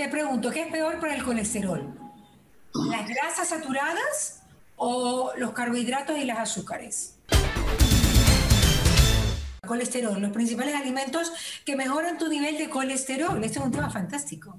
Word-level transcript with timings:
te 0.00 0.08
pregunto, 0.08 0.50
¿qué 0.50 0.62
es 0.62 0.72
peor 0.72 0.98
para 0.98 1.14
el 1.14 1.22
colesterol? 1.22 1.94
¿Las 2.88 3.06
grasas 3.06 3.50
saturadas 3.50 4.42
o 4.76 5.32
los 5.36 5.52
carbohidratos 5.52 6.16
y 6.16 6.24
las 6.24 6.38
azúcares? 6.38 7.18
Colesterol, 9.66 10.18
los 10.18 10.30
principales 10.30 10.74
alimentos 10.74 11.30
que 11.66 11.76
mejoran 11.76 12.16
tu 12.16 12.28
nivel 12.28 12.56
de 12.56 12.70
colesterol. 12.70 13.44
Este 13.44 13.58
es 13.58 13.64
un 13.66 13.72
tema 13.72 13.90
fantástico. 13.90 14.58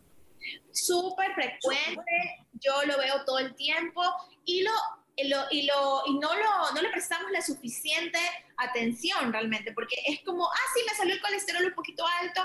Súper 0.71 1.33
frecuente, 1.33 2.45
yo 2.53 2.73
lo 2.85 2.99
veo 2.99 3.25
todo 3.25 3.39
el 3.39 3.55
tiempo 3.55 4.03
y 4.45 4.61
lo 4.61 4.71
y, 5.15 5.27
lo, 5.27 5.37
y, 5.49 5.63
lo, 5.63 6.03
y 6.05 6.19
no, 6.19 6.35
lo, 6.35 6.71
no 6.73 6.81
le 6.81 6.89
prestamos 6.89 7.31
la 7.31 7.41
suficiente 7.41 8.19
atención 8.57 9.33
realmente, 9.33 9.73
porque 9.73 9.95
es 10.07 10.21
como, 10.23 10.45
ah, 10.45 10.67
sí, 10.73 10.81
me 10.87 10.95
salió 10.95 11.15
el 11.15 11.21
colesterol 11.21 11.65
un 11.65 11.73
poquito 11.73 12.05
alto, 12.21 12.41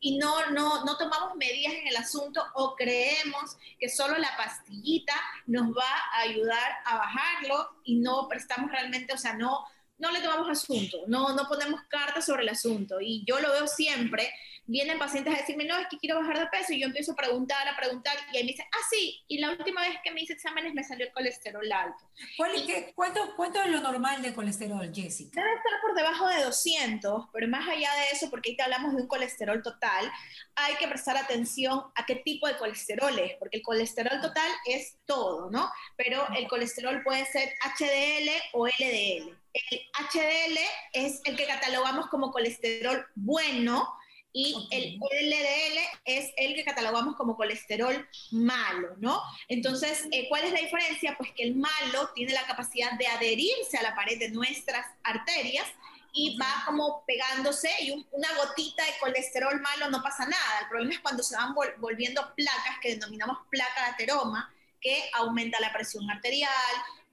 y 0.00 0.16
no, 0.16 0.50
no, 0.50 0.84
no 0.84 0.96
tomamos 0.96 1.36
medidas 1.36 1.74
en 1.74 1.88
el 1.88 1.96
asunto 1.96 2.42
o 2.54 2.74
creemos 2.74 3.56
que 3.78 3.88
solo 3.88 4.16
la 4.16 4.34
pastillita 4.36 5.14
nos 5.46 5.68
va 5.76 5.90
a 6.14 6.20
ayudar 6.20 6.72
a 6.86 6.96
bajarlo 6.96 7.68
y 7.84 7.96
no 7.96 8.26
prestamos 8.26 8.70
realmente, 8.70 9.12
o 9.12 9.18
sea, 9.18 9.34
no, 9.34 9.66
no 9.98 10.10
le 10.10 10.22
tomamos 10.22 10.48
asunto, 10.48 10.98
no, 11.06 11.34
no 11.34 11.46
ponemos 11.46 11.82
cartas 11.88 12.24
sobre 12.24 12.42
el 12.42 12.48
asunto. 12.48 13.00
Y 13.00 13.22
yo 13.26 13.38
lo 13.40 13.52
veo 13.52 13.66
siempre 13.66 14.32
vienen 14.70 14.98
pacientes 14.98 15.34
a 15.34 15.38
decirme, 15.38 15.64
no, 15.64 15.76
es 15.76 15.88
que 15.88 15.98
quiero 15.98 16.20
bajar 16.20 16.38
de 16.38 16.46
peso, 16.46 16.72
y 16.72 16.80
yo 16.80 16.86
empiezo 16.86 17.12
a 17.12 17.16
preguntar, 17.16 17.66
a 17.66 17.76
preguntar, 17.76 18.14
y 18.32 18.36
ahí 18.36 18.44
me 18.44 18.52
dicen, 18.52 18.66
ah, 18.72 18.86
sí, 18.88 19.20
y 19.26 19.38
la 19.38 19.50
última 19.50 19.80
vez 19.80 19.98
que 20.04 20.12
me 20.12 20.22
hice 20.22 20.34
exámenes 20.34 20.72
me 20.74 20.84
salió 20.84 21.06
el 21.06 21.12
colesterol 21.12 21.70
alto. 21.72 22.08
¿Cuál, 22.36 22.52
cuánto, 22.94 23.34
¿Cuánto 23.36 23.60
es 23.62 23.70
lo 23.70 23.80
normal 23.80 24.22
de 24.22 24.32
colesterol, 24.32 24.88
Jessica? 24.94 25.40
Debe 25.40 25.54
estar 25.56 25.80
por 25.82 25.94
debajo 25.94 26.28
de 26.28 26.44
200, 26.44 27.26
pero 27.32 27.48
más 27.48 27.68
allá 27.68 27.90
de 27.94 28.10
eso, 28.12 28.30
porque 28.30 28.50
ahí 28.50 28.56
te 28.56 28.62
hablamos 28.62 28.94
de 28.94 29.02
un 29.02 29.08
colesterol 29.08 29.60
total, 29.60 30.10
hay 30.54 30.74
que 30.76 30.86
prestar 30.86 31.16
atención 31.16 31.82
a 31.96 32.06
qué 32.06 32.16
tipo 32.16 32.46
de 32.46 32.56
colesterol 32.56 33.18
es, 33.18 33.36
porque 33.38 33.58
el 33.58 33.62
colesterol 33.64 34.20
total 34.20 34.50
es 34.66 34.98
todo, 35.04 35.50
¿no? 35.50 35.68
Pero 35.96 36.26
el 36.36 36.46
colesterol 36.46 37.02
puede 37.02 37.26
ser 37.26 37.52
HDL 37.76 38.30
o 38.52 38.68
LDL. 38.68 39.36
El 39.52 39.80
HDL 40.12 40.58
es 40.92 41.20
el 41.24 41.36
que 41.36 41.46
catalogamos 41.46 42.06
como 42.06 42.30
colesterol 42.30 43.04
bueno, 43.16 43.88
y 44.32 44.68
el 44.70 44.96
LDL 44.96 45.78
es 46.04 46.32
el 46.36 46.54
que 46.54 46.64
catalogamos 46.64 47.16
como 47.16 47.36
colesterol 47.36 48.08
malo, 48.30 48.94
¿no? 48.98 49.22
Entonces, 49.48 50.06
eh, 50.12 50.28
¿cuál 50.28 50.44
es 50.44 50.52
la 50.52 50.60
diferencia? 50.60 51.16
Pues 51.16 51.32
que 51.32 51.42
el 51.42 51.56
malo 51.56 52.10
tiene 52.14 52.32
la 52.32 52.46
capacidad 52.46 52.92
de 52.92 53.08
adherirse 53.08 53.76
a 53.78 53.82
la 53.82 53.94
pared 53.94 54.18
de 54.18 54.30
nuestras 54.30 54.86
arterias 55.02 55.66
y 56.12 56.36
va 56.38 56.62
como 56.64 57.04
pegándose 57.06 57.70
y 57.80 58.06
una 58.12 58.28
gotita 58.34 58.84
de 58.84 58.92
colesterol 59.00 59.60
malo 59.60 59.90
no 59.90 60.02
pasa 60.02 60.24
nada. 60.26 60.60
El 60.62 60.68
problema 60.68 60.94
es 60.94 61.00
cuando 61.00 61.22
se 61.22 61.36
van 61.36 61.54
volviendo 61.78 62.34
placas 62.34 62.78
que 62.80 62.90
denominamos 62.90 63.38
placa 63.48 63.84
de 63.84 63.90
ateroma, 63.92 64.52
que 64.80 65.10
aumenta 65.14 65.60
la 65.60 65.72
presión 65.72 66.08
arterial, 66.10 66.50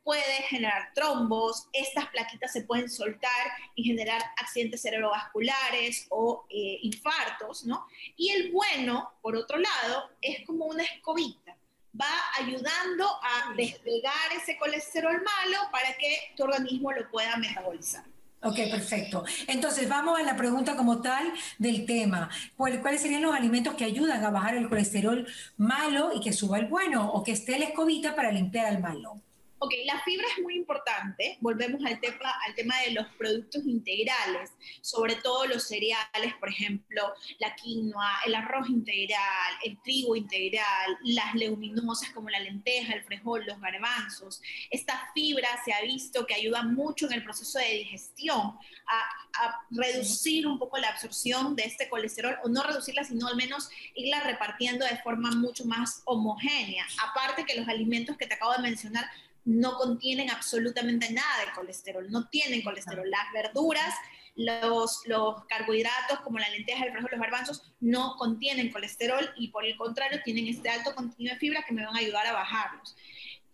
puede 0.07 0.41
generar 0.47 0.93
trombos, 0.95 1.67
estas 1.73 2.07
plaquitas 2.07 2.53
se 2.53 2.61
pueden 2.61 2.89
soltar 2.89 3.45
y 3.75 3.83
generar 3.83 4.21
accidentes 4.37 4.81
cerebrovasculares 4.81 6.07
o 6.07 6.45
eh, 6.49 6.79
infartos, 6.81 7.65
¿no? 7.65 7.85
Y 8.15 8.29
el 8.29 8.53
bueno, 8.53 9.11
por 9.21 9.35
otro 9.35 9.57
lado, 9.57 10.09
es 10.21 10.45
como 10.45 10.63
una 10.63 10.83
escobita, 10.83 11.57
va 11.99 12.07
ayudando 12.39 13.05
a 13.05 13.53
despegar 13.57 14.31
ese 14.41 14.57
colesterol 14.57 15.21
malo 15.21 15.57
para 15.73 15.97
que 15.97 16.33
tu 16.37 16.43
organismo 16.45 16.93
lo 16.93 17.11
pueda 17.11 17.35
metabolizar. 17.35 18.05
Ok, 18.43 18.55
perfecto. 18.71 19.25
Entonces 19.47 19.89
vamos 19.89 20.17
a 20.17 20.23
la 20.23 20.37
pregunta 20.37 20.77
como 20.77 21.01
tal 21.01 21.33
del 21.57 21.85
tema. 21.85 22.29
¿Cuáles 22.55 23.01
serían 23.01 23.23
los 23.23 23.35
alimentos 23.35 23.73
que 23.73 23.83
ayudan 23.83 24.23
a 24.23 24.29
bajar 24.29 24.55
el 24.55 24.69
colesterol 24.69 25.27
malo 25.57 26.11
y 26.13 26.21
que 26.21 26.31
suba 26.31 26.59
el 26.59 26.67
bueno 26.67 27.11
o 27.11 27.25
que 27.25 27.33
esté 27.33 27.59
la 27.59 27.65
escobita 27.65 28.15
para 28.15 28.31
limpiar 28.31 28.71
el 28.71 28.79
malo? 28.79 29.21
Ok, 29.59 29.73
la 29.85 29.99
fibra 30.01 30.27
es 30.35 30.43
muy 30.43 30.55
importante. 30.55 31.37
Volvemos 31.41 31.83
al 31.83 31.99
tema, 31.99 32.31
al 32.45 32.53
tema 32.53 32.79
de 32.81 32.91
los 32.91 33.07
productos 33.17 33.65
integrales, 33.65 34.51
sobre 34.81 35.15
todo 35.15 35.47
los 35.47 35.67
cereales, 35.67 36.35
por 36.39 36.49
ejemplo, 36.49 37.13
la 37.39 37.55
quinoa, 37.55 38.19
el 38.27 38.35
arroz 38.35 38.69
integral, 38.69 39.53
el 39.63 39.81
trigo 39.81 40.15
integral, 40.15 40.97
las 41.01 41.33
leguminosas 41.33 42.11
como 42.11 42.29
la 42.29 42.39
lenteja, 42.39 42.93
el 42.93 43.03
frijol, 43.03 43.45
los 43.47 43.59
garbanzos. 43.59 44.43
Esta 44.69 45.09
fibra 45.15 45.49
se 45.65 45.73
ha 45.73 45.81
visto 45.81 46.27
que 46.27 46.35
ayuda 46.35 46.61
mucho 46.61 47.07
en 47.07 47.13
el 47.13 47.23
proceso 47.23 47.57
de 47.57 47.79
digestión 47.79 48.39
a, 48.39 49.43
a 49.43 49.65
reducir 49.71 50.45
un 50.45 50.59
poco 50.59 50.77
la 50.77 50.89
absorción 50.89 51.55
de 51.55 51.63
este 51.63 51.89
colesterol, 51.89 52.37
o 52.43 52.49
no 52.49 52.61
reducirla, 52.61 53.03
sino 53.03 53.27
al 53.27 53.35
menos 53.35 53.71
irla 53.95 54.21
repartiendo 54.21 54.85
de 54.85 54.97
forma 54.97 55.31
mucho 55.31 55.65
más 55.65 56.03
homogénea. 56.05 56.85
Aparte 57.09 57.43
que 57.43 57.55
los 57.55 57.67
alimentos 57.67 58.17
que 58.17 58.27
te 58.27 58.35
acabo 58.35 58.53
de 58.53 58.59
mencionar 58.59 59.09
no 59.47 59.77
contienen 59.77 60.29
absolutamente 60.29 61.09
nada 61.09 61.45
de 61.45 61.53
colesterol, 61.55 62.11
no 62.11 62.27
tienen 62.27 62.61
colesterol. 62.63 63.09
Las 63.09 63.31
verduras, 63.33 63.95
los, 64.35 65.03
los 65.05 65.45
carbohidratos 65.45 66.19
como 66.19 66.37
la 66.37 66.49
lenteja, 66.49 66.83
el 66.83 66.91
frijol, 66.91 67.11
los 67.11 67.21
garbanzos, 67.21 67.73
no 67.79 68.17
contienen 68.17 68.73
colesterol 68.73 69.31
y 69.37 69.47
por 69.47 69.65
el 69.65 69.77
contrario 69.77 70.19
tienen 70.25 70.47
este 70.47 70.69
alto 70.69 70.93
contenido 70.93 71.33
de 71.33 71.39
fibra 71.39 71.63
que 71.65 71.73
me 71.73 71.85
van 71.85 71.95
a 71.95 71.99
ayudar 71.99 72.27
a 72.27 72.33
bajarlos. 72.33 72.97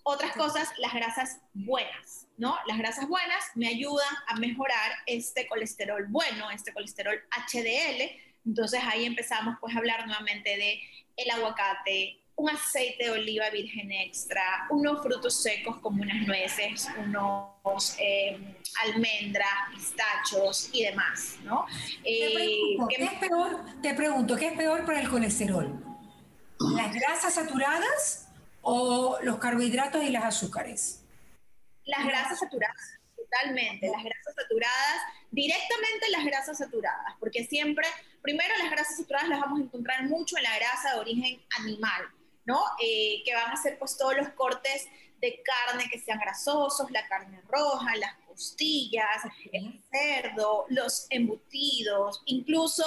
Otras 0.02 0.36
cosas, 0.36 0.68
las 0.80 0.96
grasas 0.96 1.42
buenas, 1.54 2.26
¿no? 2.38 2.58
Las 2.66 2.80
grasas 2.80 3.08
buenas 3.08 3.44
me 3.54 3.68
ayudan 3.68 4.16
a 4.28 4.36
mejorar 4.38 4.94
este 5.06 5.48
colesterol 5.48 6.08
bueno, 6.10 6.50
este 6.50 6.74
colesterol 6.74 7.22
HDL. 7.52 8.20
Entonces 8.48 8.82
ahí 8.84 9.06
empezamos 9.06 9.58
pues 9.62 9.76
a 9.76 9.78
hablar 9.78 10.08
nuevamente 10.08 10.58
de 10.58 10.82
el 11.18 11.30
aguacate, 11.30 12.23
un 12.36 12.50
aceite 12.50 13.06
de 13.06 13.12
oliva 13.12 13.50
virgen 13.50 13.92
extra, 13.92 14.42
unos 14.70 15.02
frutos 15.02 15.42
secos 15.42 15.80
como 15.80 16.02
unas 16.02 16.26
nueces, 16.28 16.88
unos 16.98 17.96
eh, 18.00 18.38
almendras, 18.84 19.48
pistachos 19.72 20.70
y 20.74 20.84
demás, 20.84 21.38
¿no? 21.44 21.66
te, 22.04 22.32
pregunto, 22.34 22.88
eh, 22.90 22.96
¿qué 22.98 23.04
es 23.04 23.14
peor, 23.14 23.82
te 23.82 23.94
pregunto, 23.94 24.36
¿qué 24.36 24.48
es 24.48 24.58
peor 24.58 24.86
para 24.86 25.02
el 25.02 25.10
colesterol? 25.10 25.84
¿Las 26.76 26.94
grasas 26.94 27.34
saturadas 27.36 28.30
o 28.62 29.20
los 29.22 29.38
carbohidratos 29.38 30.04
y 30.04 30.10
las 30.10 30.24
azúcares? 30.24 31.04
Las 31.86 32.06
grasas 32.06 32.40
saturadas, 32.40 33.00
totalmente. 33.16 33.88
Las 33.92 34.04
grasas 34.04 34.34
saturadas, 34.36 35.02
directamente 35.30 36.10
las 36.10 36.26
grasas 36.26 36.58
saturadas, 36.58 37.16
porque 37.20 37.44
siempre, 37.44 37.88
primero 38.22 38.56
las 38.58 38.72
grasas 38.72 38.98
saturadas 38.98 39.30
las 39.30 39.40
vamos 39.42 39.60
a 39.60 39.64
encontrar 39.64 40.04
mucho 40.06 40.38
en 40.38 40.44
la 40.44 40.56
grasa 40.56 40.94
de 40.94 41.00
origen 41.00 41.42
animal 41.60 42.04
¿no? 42.46 42.62
Eh, 42.82 43.22
que 43.26 43.34
van 43.34 43.52
a 43.52 43.62
ser 43.62 43.78
pues 43.80 43.98
todos 43.98 44.16
los 44.16 44.30
cortes 44.30 44.88
de 45.20 45.42
carne 45.42 45.90
que 45.90 46.00
sean 46.00 46.20
grasosos, 46.20 46.92
la 46.92 47.08
carne 47.08 47.42
roja, 47.48 47.96
las 47.96 48.16
costillas, 48.28 49.24
el 49.52 49.82
cerdo, 49.90 50.66
los 50.70 51.08
embutidos, 51.10 52.22
incluso 52.26 52.84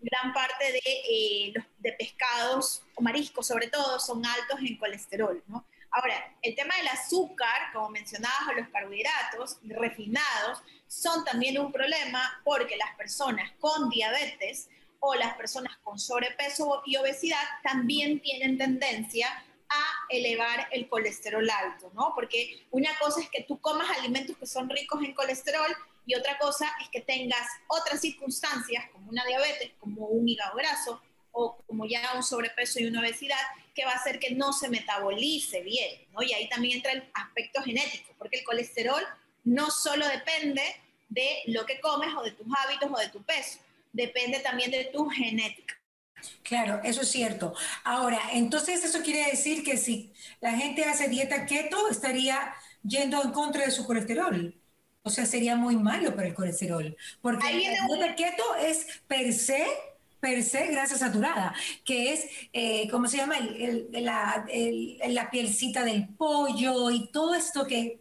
gran 0.00 0.32
parte 0.32 0.72
de, 0.72 0.80
eh, 0.84 1.52
los, 1.54 1.64
de 1.78 1.92
pescados 1.92 2.82
o 2.94 3.02
mariscos 3.02 3.46
sobre 3.46 3.68
todo 3.68 3.98
son 3.98 4.24
altos 4.24 4.60
en 4.60 4.76
colesterol, 4.76 5.42
¿no? 5.46 5.66
Ahora, 5.92 6.36
el 6.42 6.54
tema 6.54 6.76
del 6.76 6.88
azúcar, 6.88 7.72
como 7.72 7.90
mencionabas, 7.90 8.48
o 8.48 8.52
los 8.52 8.68
carbohidratos 8.68 9.58
refinados, 9.64 10.62
son 10.86 11.24
también 11.24 11.58
un 11.58 11.72
problema 11.72 12.40
porque 12.44 12.76
las 12.76 12.94
personas 12.94 13.50
con 13.58 13.88
diabetes 13.90 14.68
o 15.00 15.14
las 15.14 15.34
personas 15.34 15.76
con 15.82 15.98
sobrepeso 15.98 16.82
y 16.86 16.96
obesidad 16.96 17.42
también 17.62 18.20
tienen 18.20 18.58
tendencia 18.58 19.28
a 19.68 19.84
elevar 20.08 20.68
el 20.72 20.88
colesterol 20.88 21.48
alto, 21.48 21.90
¿no? 21.94 22.12
Porque 22.14 22.66
una 22.70 22.90
cosa 22.98 23.20
es 23.20 23.30
que 23.30 23.44
tú 23.44 23.60
comas 23.60 23.88
alimentos 23.98 24.36
que 24.36 24.46
son 24.46 24.68
ricos 24.68 25.02
en 25.02 25.14
colesterol 25.14 25.70
y 26.06 26.14
otra 26.14 26.38
cosa 26.38 26.70
es 26.82 26.88
que 26.88 27.00
tengas 27.00 27.46
otras 27.68 28.00
circunstancias 28.00 28.84
como 28.92 29.10
una 29.10 29.24
diabetes, 29.24 29.72
como 29.78 30.06
un 30.06 30.28
hígado 30.28 30.56
graso 30.56 31.00
o 31.32 31.56
como 31.66 31.86
ya 31.86 32.12
un 32.16 32.22
sobrepeso 32.22 32.80
y 32.80 32.86
una 32.86 33.00
obesidad 33.00 33.38
que 33.74 33.84
va 33.84 33.92
a 33.92 33.96
hacer 33.96 34.18
que 34.18 34.32
no 34.34 34.52
se 34.52 34.68
metabolice 34.68 35.62
bien, 35.62 36.04
¿no? 36.12 36.22
Y 36.22 36.32
ahí 36.32 36.48
también 36.48 36.78
entra 36.78 36.92
el 36.92 37.08
aspecto 37.14 37.62
genético, 37.62 38.12
porque 38.18 38.38
el 38.38 38.44
colesterol 38.44 39.02
no 39.44 39.70
solo 39.70 40.06
depende 40.08 40.62
de 41.08 41.42
lo 41.46 41.64
que 41.66 41.80
comes 41.80 42.12
o 42.16 42.22
de 42.22 42.32
tus 42.32 42.46
hábitos 42.58 42.90
o 42.92 42.98
de 42.98 43.08
tu 43.08 43.22
peso, 43.22 43.60
depende 43.92 44.40
también 44.40 44.70
de 44.70 44.90
tu 44.92 45.08
genética. 45.08 45.74
Claro, 46.42 46.80
eso 46.84 47.02
es 47.02 47.08
cierto. 47.08 47.54
Ahora, 47.84 48.20
entonces 48.32 48.84
eso 48.84 49.00
quiere 49.02 49.30
decir 49.30 49.64
que 49.64 49.76
si 49.76 50.12
la 50.40 50.52
gente 50.52 50.84
hace 50.84 51.08
dieta 51.08 51.46
keto, 51.46 51.88
estaría 51.88 52.54
yendo 52.82 53.22
en 53.22 53.30
contra 53.32 53.64
de 53.64 53.70
su 53.70 53.86
colesterol. 53.86 54.54
O 55.02 55.10
sea, 55.10 55.24
sería 55.24 55.56
muy 55.56 55.76
malo 55.76 56.14
para 56.14 56.28
el 56.28 56.34
colesterol. 56.34 56.96
Porque 57.22 57.44
la 57.44 57.86
dieta 57.86 58.16
keto 58.16 58.56
es 58.56 58.86
per 59.06 59.32
se, 59.32 59.66
per 60.20 60.42
se 60.42 60.66
grasa 60.66 60.98
saturada, 60.98 61.54
que 61.84 62.12
es, 62.12 62.26
eh, 62.52 62.88
¿cómo 62.90 63.08
se 63.08 63.16
llama? 63.16 63.36
la, 63.92 64.46
la, 65.08 65.30
pielcita 65.30 65.84
del 65.84 66.08
pollo 66.08 66.90
y 66.90 67.10
todo 67.10 67.34
esto 67.34 67.66
que, 67.66 68.00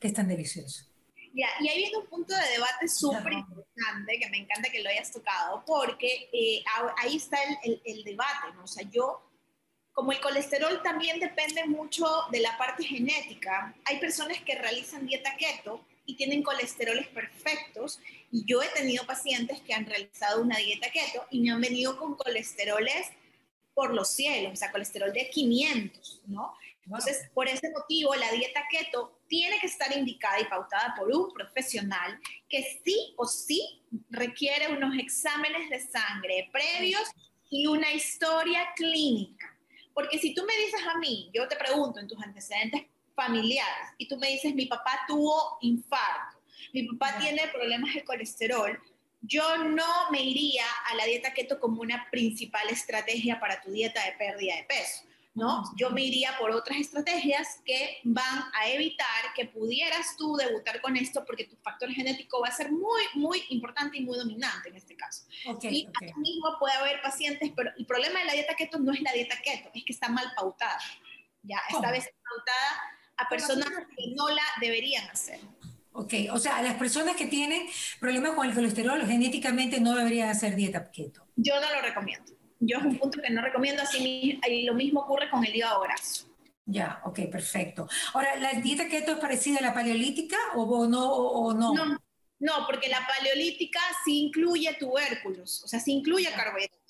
que 0.00 0.06
es 0.06 0.14
tan 0.14 0.28
delicioso 0.28 0.86
y 1.34 1.68
ahí 1.68 1.78
viene 1.78 1.96
un 1.96 2.06
punto 2.06 2.32
de 2.32 2.48
debate 2.52 2.86
súper 2.86 3.32
importante 3.32 4.18
que 4.20 4.30
me 4.30 4.38
encanta 4.38 4.70
que 4.70 4.82
lo 4.82 4.88
hayas 4.88 5.10
tocado, 5.10 5.64
porque 5.66 6.28
eh, 6.32 6.62
ahí 6.98 7.16
está 7.16 7.38
el, 7.64 8.04
debate, 8.04 8.52
¿no? 8.54 8.64
O 8.64 8.68
sea, 8.68 8.88
yo 8.88 9.20
como 9.92 10.12
el 10.12 10.20
colesterol 10.20 10.80
también 10.82 11.18
depende 11.18 11.64
mucho 11.66 12.06
de 12.30 12.40
la 12.40 12.56
parte 12.56 12.84
genética, 12.84 13.74
hay 13.84 13.98
personas 13.98 14.40
que 14.42 14.54
realizan 14.56 15.06
dieta 15.06 15.36
keto 15.36 15.84
y 16.06 16.16
tienen 16.16 16.42
colesteroles 16.42 17.08
perfectos. 17.08 18.00
Y 18.30 18.44
yo 18.44 18.62
he 18.62 18.68
tenido 18.68 19.06
pacientes 19.06 19.60
que 19.60 19.74
han 19.74 19.86
realizado 19.86 20.42
una 20.42 20.58
dieta 20.58 20.90
keto 20.90 21.26
y 21.30 21.40
me 21.40 21.50
han 21.50 21.60
venido 21.60 21.96
con 21.96 22.14
colesteroles 22.16 23.08
por 23.72 23.92
los 23.92 24.08
cielos, 24.08 24.52
o 24.52 24.56
sea, 24.56 24.70
colesterol 24.70 25.12
de 25.12 25.30
500, 25.30 26.22
¿no? 26.26 26.54
Entonces, 26.84 27.30
por 27.32 27.48
ese 27.48 27.70
motivo, 27.70 28.14
la 28.14 28.30
dieta 28.32 28.62
keto 28.70 29.18
tiene 29.26 29.58
que 29.58 29.66
estar 29.66 29.96
indicada 29.96 30.40
y 30.40 30.44
pautada 30.44 30.94
por 30.96 31.10
un 31.10 31.32
profesional 31.32 32.20
que 32.48 32.62
sí 32.84 33.14
o 33.16 33.26
sí 33.26 33.82
requiere 34.10 34.72
unos 34.72 34.96
exámenes 34.98 35.70
de 35.70 35.80
sangre 35.80 36.50
previos 36.52 37.02
y 37.50 37.66
una 37.66 37.92
historia 37.92 38.68
clínica. 38.76 39.56
Porque 39.94 40.18
si 40.18 40.34
tú 40.34 40.44
me 40.44 40.56
dices 40.56 40.80
a 40.92 40.98
mí, 40.98 41.30
yo 41.32 41.48
te 41.48 41.56
pregunto 41.56 42.00
en 42.00 42.08
tus 42.08 42.22
antecedentes 42.22 42.82
familiares 43.14 43.88
y 43.96 44.08
tú 44.08 44.16
me 44.18 44.28
dices, 44.28 44.54
mi 44.54 44.66
papá 44.66 45.00
tuvo 45.06 45.58
infarto, 45.60 46.42
mi 46.72 46.82
papá 46.88 47.18
tiene 47.18 47.46
problemas 47.48 47.94
de 47.94 48.04
colesterol, 48.04 48.78
yo 49.22 49.58
no 49.64 50.10
me 50.10 50.22
iría 50.22 50.66
a 50.86 50.96
la 50.96 51.04
dieta 51.06 51.32
keto 51.32 51.58
como 51.60 51.80
una 51.80 52.08
principal 52.10 52.68
estrategia 52.68 53.40
para 53.40 53.60
tu 53.62 53.70
dieta 53.70 54.04
de 54.04 54.12
pérdida 54.12 54.56
de 54.56 54.64
peso. 54.64 55.04
¿No? 55.34 55.64
Yo 55.76 55.90
me 55.90 56.02
iría 56.02 56.36
por 56.38 56.52
otras 56.52 56.78
estrategias 56.78 57.60
que 57.64 57.98
van 58.04 58.44
a 58.54 58.68
evitar 58.68 59.06
que 59.34 59.46
pudieras 59.46 60.16
tú 60.16 60.36
debutar 60.36 60.80
con 60.80 60.96
esto 60.96 61.24
porque 61.24 61.44
tu 61.44 61.56
factor 61.56 61.90
genético 61.90 62.40
va 62.40 62.48
a 62.48 62.52
ser 62.52 62.70
muy, 62.70 63.02
muy 63.14 63.42
importante 63.50 63.98
y 63.98 64.04
muy 64.04 64.16
dominante 64.16 64.68
en 64.68 64.76
este 64.76 64.96
caso. 64.96 65.24
y 65.44 65.48
okay. 65.48 65.88
mismo 66.16 66.56
puede 66.58 66.74
haber 66.74 67.02
pacientes, 67.02 67.50
pero 67.56 67.70
el 67.76 67.84
problema 67.84 68.20
de 68.20 68.26
la 68.26 68.32
dieta 68.32 68.54
keto 68.54 68.78
no 68.78 68.92
es 68.92 69.02
la 69.02 69.12
dieta 69.12 69.36
keto, 69.42 69.70
es 69.74 69.84
que 69.84 69.92
está 69.92 70.08
mal 70.08 70.32
pautada. 70.36 70.78
Ya, 71.42 71.58
esta 71.68 71.90
vez 71.90 72.08
pautada 72.28 72.92
a 73.16 73.28
personas 73.28 73.68
que 73.68 74.14
no 74.14 74.28
la 74.28 74.42
deberían 74.60 75.08
hacer. 75.08 75.40
Ok, 75.92 76.14
o 76.32 76.38
sea, 76.38 76.62
las 76.62 76.74
personas 76.74 77.16
que 77.16 77.26
tienen 77.26 77.66
problemas 78.00 78.32
con 78.32 78.48
el 78.48 78.54
colesterol 78.54 79.04
genéticamente 79.06 79.80
no 79.80 79.94
deberían 79.94 80.28
hacer 80.28 80.54
dieta 80.56 80.90
keto. 80.90 81.26
Yo 81.36 81.60
no 81.60 81.72
lo 81.72 81.82
recomiendo. 81.82 82.32
Yo 82.66 82.78
es 82.78 82.84
un 82.84 82.98
punto 82.98 83.20
que 83.20 83.30
no 83.30 83.42
recomiendo, 83.42 83.82
así 83.82 84.40
lo 84.66 84.74
mismo 84.74 85.00
ocurre 85.00 85.28
con 85.30 85.44
el 85.44 85.54
hígado 85.54 85.82
graso. 85.82 86.26
Ya, 86.66 87.00
ok, 87.04 87.20
perfecto. 87.30 87.86
Ahora, 88.14 88.36
¿la 88.36 88.52
dieta 88.54 88.88
keto 88.88 89.12
es 89.12 89.18
parecida 89.18 89.58
a 89.58 89.62
la 89.62 89.74
paleolítica 89.74 90.36
o 90.54 90.86
no? 90.86 91.12
O 91.12 91.52
no? 91.52 91.74
no? 91.74 91.98
No, 92.38 92.66
porque 92.66 92.88
la 92.88 93.06
paleolítica 93.06 93.80
sí 94.04 94.24
incluye 94.26 94.74
tubérculos, 94.74 95.62
o 95.64 95.68
sea, 95.68 95.78
sí 95.80 95.92
incluye 95.92 96.30
carbohidratos. 96.32 96.80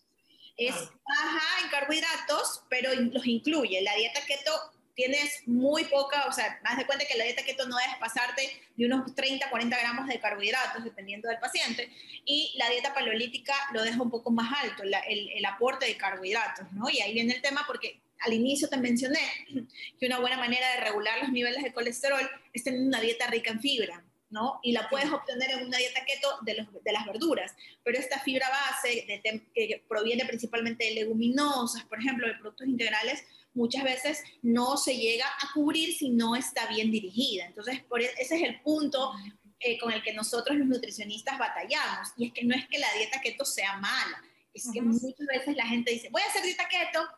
Es 0.56 0.74
ah. 0.74 0.90
baja 1.06 1.64
en 1.64 1.70
carbohidratos, 1.70 2.62
pero 2.68 2.94
los 2.94 3.26
incluye. 3.26 3.82
La 3.82 3.94
dieta 3.94 4.20
keto 4.26 4.52
tienes 4.94 5.46
muy 5.46 5.84
poca, 5.84 6.26
o 6.26 6.32
sea, 6.32 6.60
más 6.62 6.76
de 6.76 6.86
cuenta 6.86 7.04
que 7.04 7.18
la 7.18 7.24
dieta 7.24 7.44
keto 7.44 7.66
no 7.66 7.76
debes 7.76 7.96
pasarte 7.98 8.48
de 8.76 8.86
unos 8.86 9.14
30, 9.14 9.50
40 9.50 9.78
gramos 9.78 10.06
de 10.06 10.20
carbohidratos, 10.20 10.84
dependiendo 10.84 11.28
del 11.28 11.38
paciente, 11.38 11.90
y 12.24 12.54
la 12.56 12.70
dieta 12.70 12.94
paleolítica 12.94 13.54
lo 13.72 13.82
deja 13.82 14.00
un 14.00 14.10
poco 14.10 14.30
más 14.30 14.52
alto, 14.62 14.82
el, 14.82 14.94
el, 15.34 15.44
aporte 15.44 15.86
de 15.86 15.96
carbohidratos, 15.96 16.72
¿no? 16.72 16.88
Y 16.88 17.00
ahí 17.00 17.12
viene 17.12 17.34
el 17.34 17.42
tema 17.42 17.64
porque 17.66 18.00
al 18.20 18.32
inicio 18.32 18.68
te 18.68 18.76
mencioné 18.76 19.20
que 19.98 20.06
una 20.06 20.20
buena 20.20 20.38
manera 20.38 20.68
de 20.74 20.80
regular 20.80 21.18
los 21.20 21.30
niveles 21.30 21.62
de 21.62 21.72
colesterol 21.72 22.28
es 22.52 22.64
tener 22.64 22.80
una 22.80 23.00
dieta 23.00 23.26
rica 23.26 23.50
en 23.50 23.60
fibra, 23.60 24.04
¿no? 24.30 24.60
Y 24.62 24.72
la 24.72 24.88
puedes 24.88 25.10
obtener 25.10 25.50
en 25.50 25.66
una 25.66 25.78
dieta 25.78 26.04
keto 26.04 26.38
de, 26.42 26.54
los, 26.54 26.84
de 26.84 26.92
las 26.92 27.04
verduras, 27.04 27.54
pero 27.82 27.98
esta 27.98 28.18
fibra 28.20 28.48
base 28.48 29.04
de, 29.06 29.42
que 29.54 29.84
proviene 29.88 30.24
principalmente 30.24 30.84
de 30.84 30.94
leguminosas, 30.94 31.84
por 31.84 31.98
ejemplo, 31.98 32.26
de 32.26 32.34
productos 32.34 32.66
integrales, 32.66 33.24
muchas 33.54 33.84
veces 33.84 34.22
no 34.42 34.76
se 34.76 34.96
llega 34.96 35.26
a 35.26 35.52
cubrir 35.52 35.94
si 35.94 36.10
no 36.10 36.36
está 36.36 36.66
bien 36.66 36.90
dirigida. 36.90 37.46
Entonces, 37.46 37.82
por 37.84 38.02
e, 38.02 38.10
ese 38.18 38.36
es 38.36 38.42
el 38.42 38.60
punto 38.60 39.12
eh, 39.60 39.78
con 39.78 39.92
el 39.92 40.02
que 40.02 40.12
nosotros 40.12 40.56
los 40.58 40.66
nutricionistas 40.66 41.38
batallamos. 41.38 42.08
Y 42.16 42.26
es 42.26 42.32
que 42.32 42.44
no 42.44 42.54
es 42.54 42.68
que 42.68 42.78
la 42.78 42.92
dieta 42.94 43.20
keto 43.20 43.44
sea 43.44 43.78
mala, 43.78 44.22
es 44.52 44.68
que 44.72 44.82
muchas 44.82 45.26
veces 45.26 45.56
la 45.56 45.66
gente 45.66 45.92
dice, 45.92 46.08
voy 46.10 46.22
a 46.22 46.26
hacer 46.26 46.42
dieta 46.42 46.68
keto, 46.68 47.08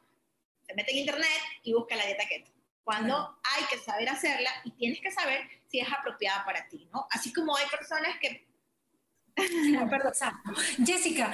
se 0.66 0.74
mete 0.74 0.92
en 0.92 0.98
internet 0.98 1.40
y 1.62 1.74
busca 1.74 1.96
la 1.96 2.06
dieta 2.06 2.26
keto. 2.28 2.50
Cuando 2.84 3.38
hay 3.42 3.64
que 3.68 3.78
saber 3.78 4.08
hacerla 4.08 4.50
y 4.64 4.70
tienes 4.72 5.00
que 5.00 5.10
saber 5.10 5.40
si 5.68 5.80
es 5.80 5.88
apropiada 5.92 6.44
para 6.44 6.68
ti, 6.68 6.88
¿no? 6.92 7.06
Así 7.10 7.32
como 7.32 7.56
hay 7.56 7.66
personas 7.66 8.16
que 8.20 8.46
Perdón. 9.90 10.12
Jessica, 10.82 11.30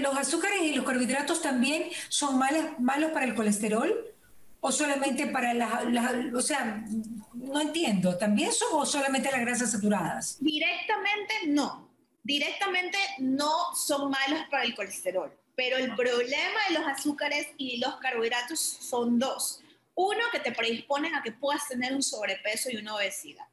¿los 0.00 0.14
azúcares 0.14 0.60
y 0.60 0.74
los 0.74 0.84
carbohidratos 0.84 1.40
también 1.40 1.88
son 2.10 2.38
malos, 2.38 2.78
malos 2.78 3.12
para 3.12 3.24
el 3.24 3.34
colesterol? 3.34 4.15
O 4.60 4.72
solamente 4.72 5.26
para 5.28 5.54
las, 5.54 5.84
o 6.34 6.40
sea, 6.40 6.84
no 7.34 7.60
entiendo, 7.60 8.16
¿también 8.16 8.52
son 8.52 8.68
o 8.72 8.86
solamente 8.86 9.30
las 9.30 9.40
grasas 9.40 9.70
saturadas? 9.70 10.38
Directamente 10.40 11.34
no, 11.46 11.90
directamente 12.22 12.98
no 13.18 13.74
son 13.74 14.10
malos 14.10 14.40
para 14.50 14.64
el 14.64 14.74
colesterol, 14.74 15.32
pero 15.54 15.76
el 15.76 15.94
problema 15.94 16.60
de 16.68 16.74
los 16.78 16.86
azúcares 16.86 17.48
y 17.56 17.78
los 17.78 17.96
carbohidratos 17.96 18.60
son 18.60 19.18
dos. 19.18 19.62
Uno, 19.94 20.20
que 20.30 20.40
te 20.40 20.52
predisponen 20.52 21.14
a 21.14 21.22
que 21.22 21.32
puedas 21.32 21.66
tener 21.68 21.94
un 21.94 22.02
sobrepeso 22.02 22.70
y 22.70 22.76
una 22.76 22.96
obesidad. 22.96 23.46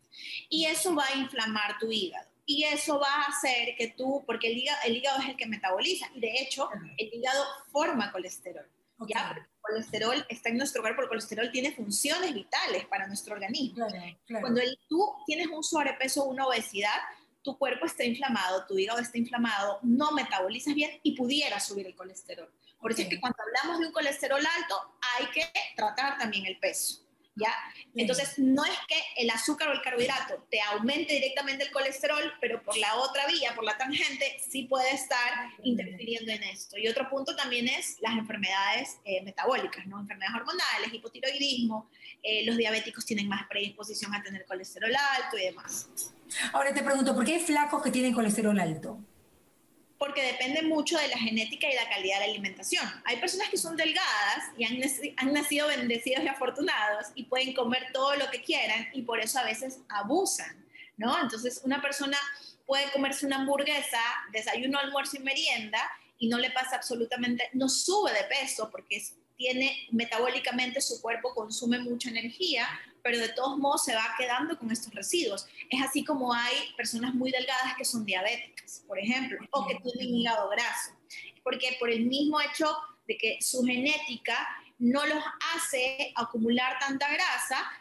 Y 0.49 0.65
eso 0.65 0.93
va 0.93 1.05
a 1.05 1.15
inflamar 1.15 1.79
tu 1.79 1.89
hígado. 1.89 2.27
Y 2.45 2.65
eso 2.65 2.99
va 2.99 3.07
a 3.07 3.27
hacer 3.27 3.75
que 3.77 3.93
tú, 3.95 4.21
porque 4.25 4.51
el 4.51 4.57
hígado, 4.57 4.79
el 4.83 4.97
hígado 4.97 5.21
es 5.21 5.29
el 5.29 5.37
que 5.37 5.45
metaboliza, 5.45 6.07
y 6.13 6.19
de 6.19 6.33
hecho, 6.41 6.69
el 6.97 7.13
hígado 7.13 7.45
forma 7.71 8.11
colesterol. 8.11 8.67
¿ya? 9.07 9.47
El 9.73 9.83
colesterol 9.83 10.25
está 10.29 10.49
en 10.49 10.57
nuestro 10.57 10.81
cuerpo, 10.81 11.01
el 11.01 11.07
colesterol 11.07 11.51
tiene 11.51 11.71
funciones 11.71 12.33
vitales 12.33 12.85
para 12.85 13.07
nuestro 13.07 13.33
organismo. 13.33 13.87
Cuando 14.27 14.61
tú 14.87 15.13
tienes 15.25 15.47
un 15.47 15.63
sobrepeso 15.63 16.23
o 16.23 16.29
una 16.29 16.47
obesidad, 16.47 16.95
tu 17.41 17.57
cuerpo 17.57 17.85
está 17.85 18.03
inflamado, 18.05 18.65
tu 18.65 18.77
hígado 18.77 18.99
está 18.99 19.17
inflamado, 19.17 19.79
no 19.83 20.11
metabolizas 20.11 20.73
bien 20.73 20.99
y 21.03 21.15
pudiera 21.15 21.59
subir 21.59 21.85
el 21.85 21.95
colesterol. 21.95 22.49
Por 22.79 22.91
eso 22.91 23.01
es 23.01 23.09
que 23.09 23.19
cuando 23.19 23.37
hablamos 23.41 23.79
de 23.79 23.87
un 23.87 23.93
colesterol 23.93 24.39
alto, 24.39 24.75
hay 25.17 25.27
que 25.27 25.51
tratar 25.75 26.17
también 26.17 26.45
el 26.45 26.57
peso. 26.59 27.01
¿Ya? 27.35 27.53
Entonces, 27.95 28.37
no 28.37 28.63
es 28.65 28.77
que 28.87 29.01
el 29.17 29.29
azúcar 29.29 29.69
o 29.69 29.71
el 29.71 29.81
carbohidrato 29.81 30.45
te 30.49 30.61
aumente 30.61 31.13
directamente 31.13 31.63
el 31.63 31.71
colesterol, 31.71 32.33
pero 32.41 32.61
por 32.63 32.77
la 32.77 32.95
otra 32.95 33.27
vía, 33.27 33.53
por 33.55 33.63
la 33.63 33.77
tangente, 33.77 34.37
sí 34.49 34.63
puede 34.63 34.91
estar 34.93 35.49
interfiriendo 35.63 36.31
en 36.31 36.43
esto. 36.43 36.77
Y 36.77 36.87
otro 36.87 37.09
punto 37.09 37.35
también 37.35 37.67
es 37.67 37.97
las 38.01 38.13
enfermedades 38.13 38.99
eh, 39.05 39.21
metabólicas, 39.23 39.85
¿no? 39.87 39.99
Enfermedades 39.99 40.41
hormonales, 40.41 40.93
hipotiroidismo, 40.93 41.89
eh, 42.21 42.45
los 42.45 42.57
diabéticos 42.57 43.05
tienen 43.05 43.27
más 43.27 43.47
predisposición 43.47 44.13
a 44.15 44.23
tener 44.23 44.45
colesterol 44.45 44.91
alto 44.95 45.37
y 45.37 45.45
demás. 45.45 45.89
Ahora 46.51 46.73
te 46.73 46.81
pregunto, 46.81 47.13
¿por 47.13 47.25
qué 47.25 47.35
hay 47.35 47.41
flacos 47.41 47.83
que 47.83 47.91
tienen 47.91 48.13
colesterol 48.13 48.59
alto? 48.59 48.99
Porque 50.03 50.21
depende 50.21 50.63
mucho 50.63 50.97
de 50.97 51.07
la 51.07 51.17
genética 51.17 51.65
y 51.71 51.75
la 51.75 51.87
calidad 51.87 52.19
de 52.19 52.25
la 52.25 52.33
alimentación. 52.33 52.85
Hay 53.05 53.21
personas 53.21 53.47
que 53.47 53.55
son 53.55 53.77
delgadas 53.77 54.51
y 54.57 54.65
han, 54.65 55.31
nacido 55.31 55.69
bendecidos 55.69 56.25
y 56.25 56.27
afortunados 56.27 57.07
y 57.15 57.23
pueden 57.23 57.53
comer 57.53 57.87
todo 57.93 58.13
lo 58.17 58.29
que 58.29 58.41
quieran 58.41 58.89
y 58.91 59.03
por 59.03 59.21
eso 59.21 59.39
a 59.39 59.45
veces 59.45 59.79
abusan, 59.87 60.61
¿no? 60.97 61.17
Entonces 61.21 61.61
una 61.63 61.81
persona 61.81 62.17
puede 62.65 62.91
comerse 62.91 63.25
una 63.25 63.37
hamburguesa, 63.37 64.01
desayuno, 64.33 64.77
almuerzo 64.77 65.15
y 65.15 65.21
merienda 65.21 65.79
y 66.19 66.27
no 66.27 66.37
le 66.37 66.51
pasa 66.51 66.75
absolutamente, 66.75 67.49
no 67.53 67.69
sube 67.69 68.11
de 68.11 68.25
peso 68.25 68.69
porque 68.69 69.01
tiene 69.37 69.87
metabólicamente 69.91 70.81
su 70.81 71.01
cuerpo 71.01 71.33
consume 71.33 71.79
mucha 71.79 72.09
energía, 72.09 72.67
pero 73.01 73.17
de 73.17 73.29
todos 73.29 73.57
modos 73.57 73.83
se 73.83 73.95
va 73.95 74.15
quedando 74.17 74.57
con 74.57 74.71
estos 74.71 74.93
residuos. 74.93 75.45
Es 75.69 75.81
así 75.81 76.03
como 76.03 76.33
hay 76.33 76.55
personas 76.77 77.13
muy 77.13 77.31
delgadas 77.31 77.75
que 77.77 77.85
son 77.85 78.05
diabéticas, 78.05 78.83
por 78.87 78.99
ejemplo, 78.99 79.39
o 79.51 79.67
que 79.67 79.75
tienen 79.75 80.15
hígado 80.15 80.49
graso, 80.49 80.91
porque 81.43 81.75
por 81.79 81.89
el 81.89 82.05
mismo 82.05 82.39
hecho 82.41 82.75
de 83.07 83.17
que 83.17 83.37
su 83.41 83.63
genética 83.63 84.47
no 84.79 85.05
los 85.05 85.23
hace 85.55 86.13
acumular 86.15 86.79
tanta 86.79 87.11
grasa, 87.11 87.71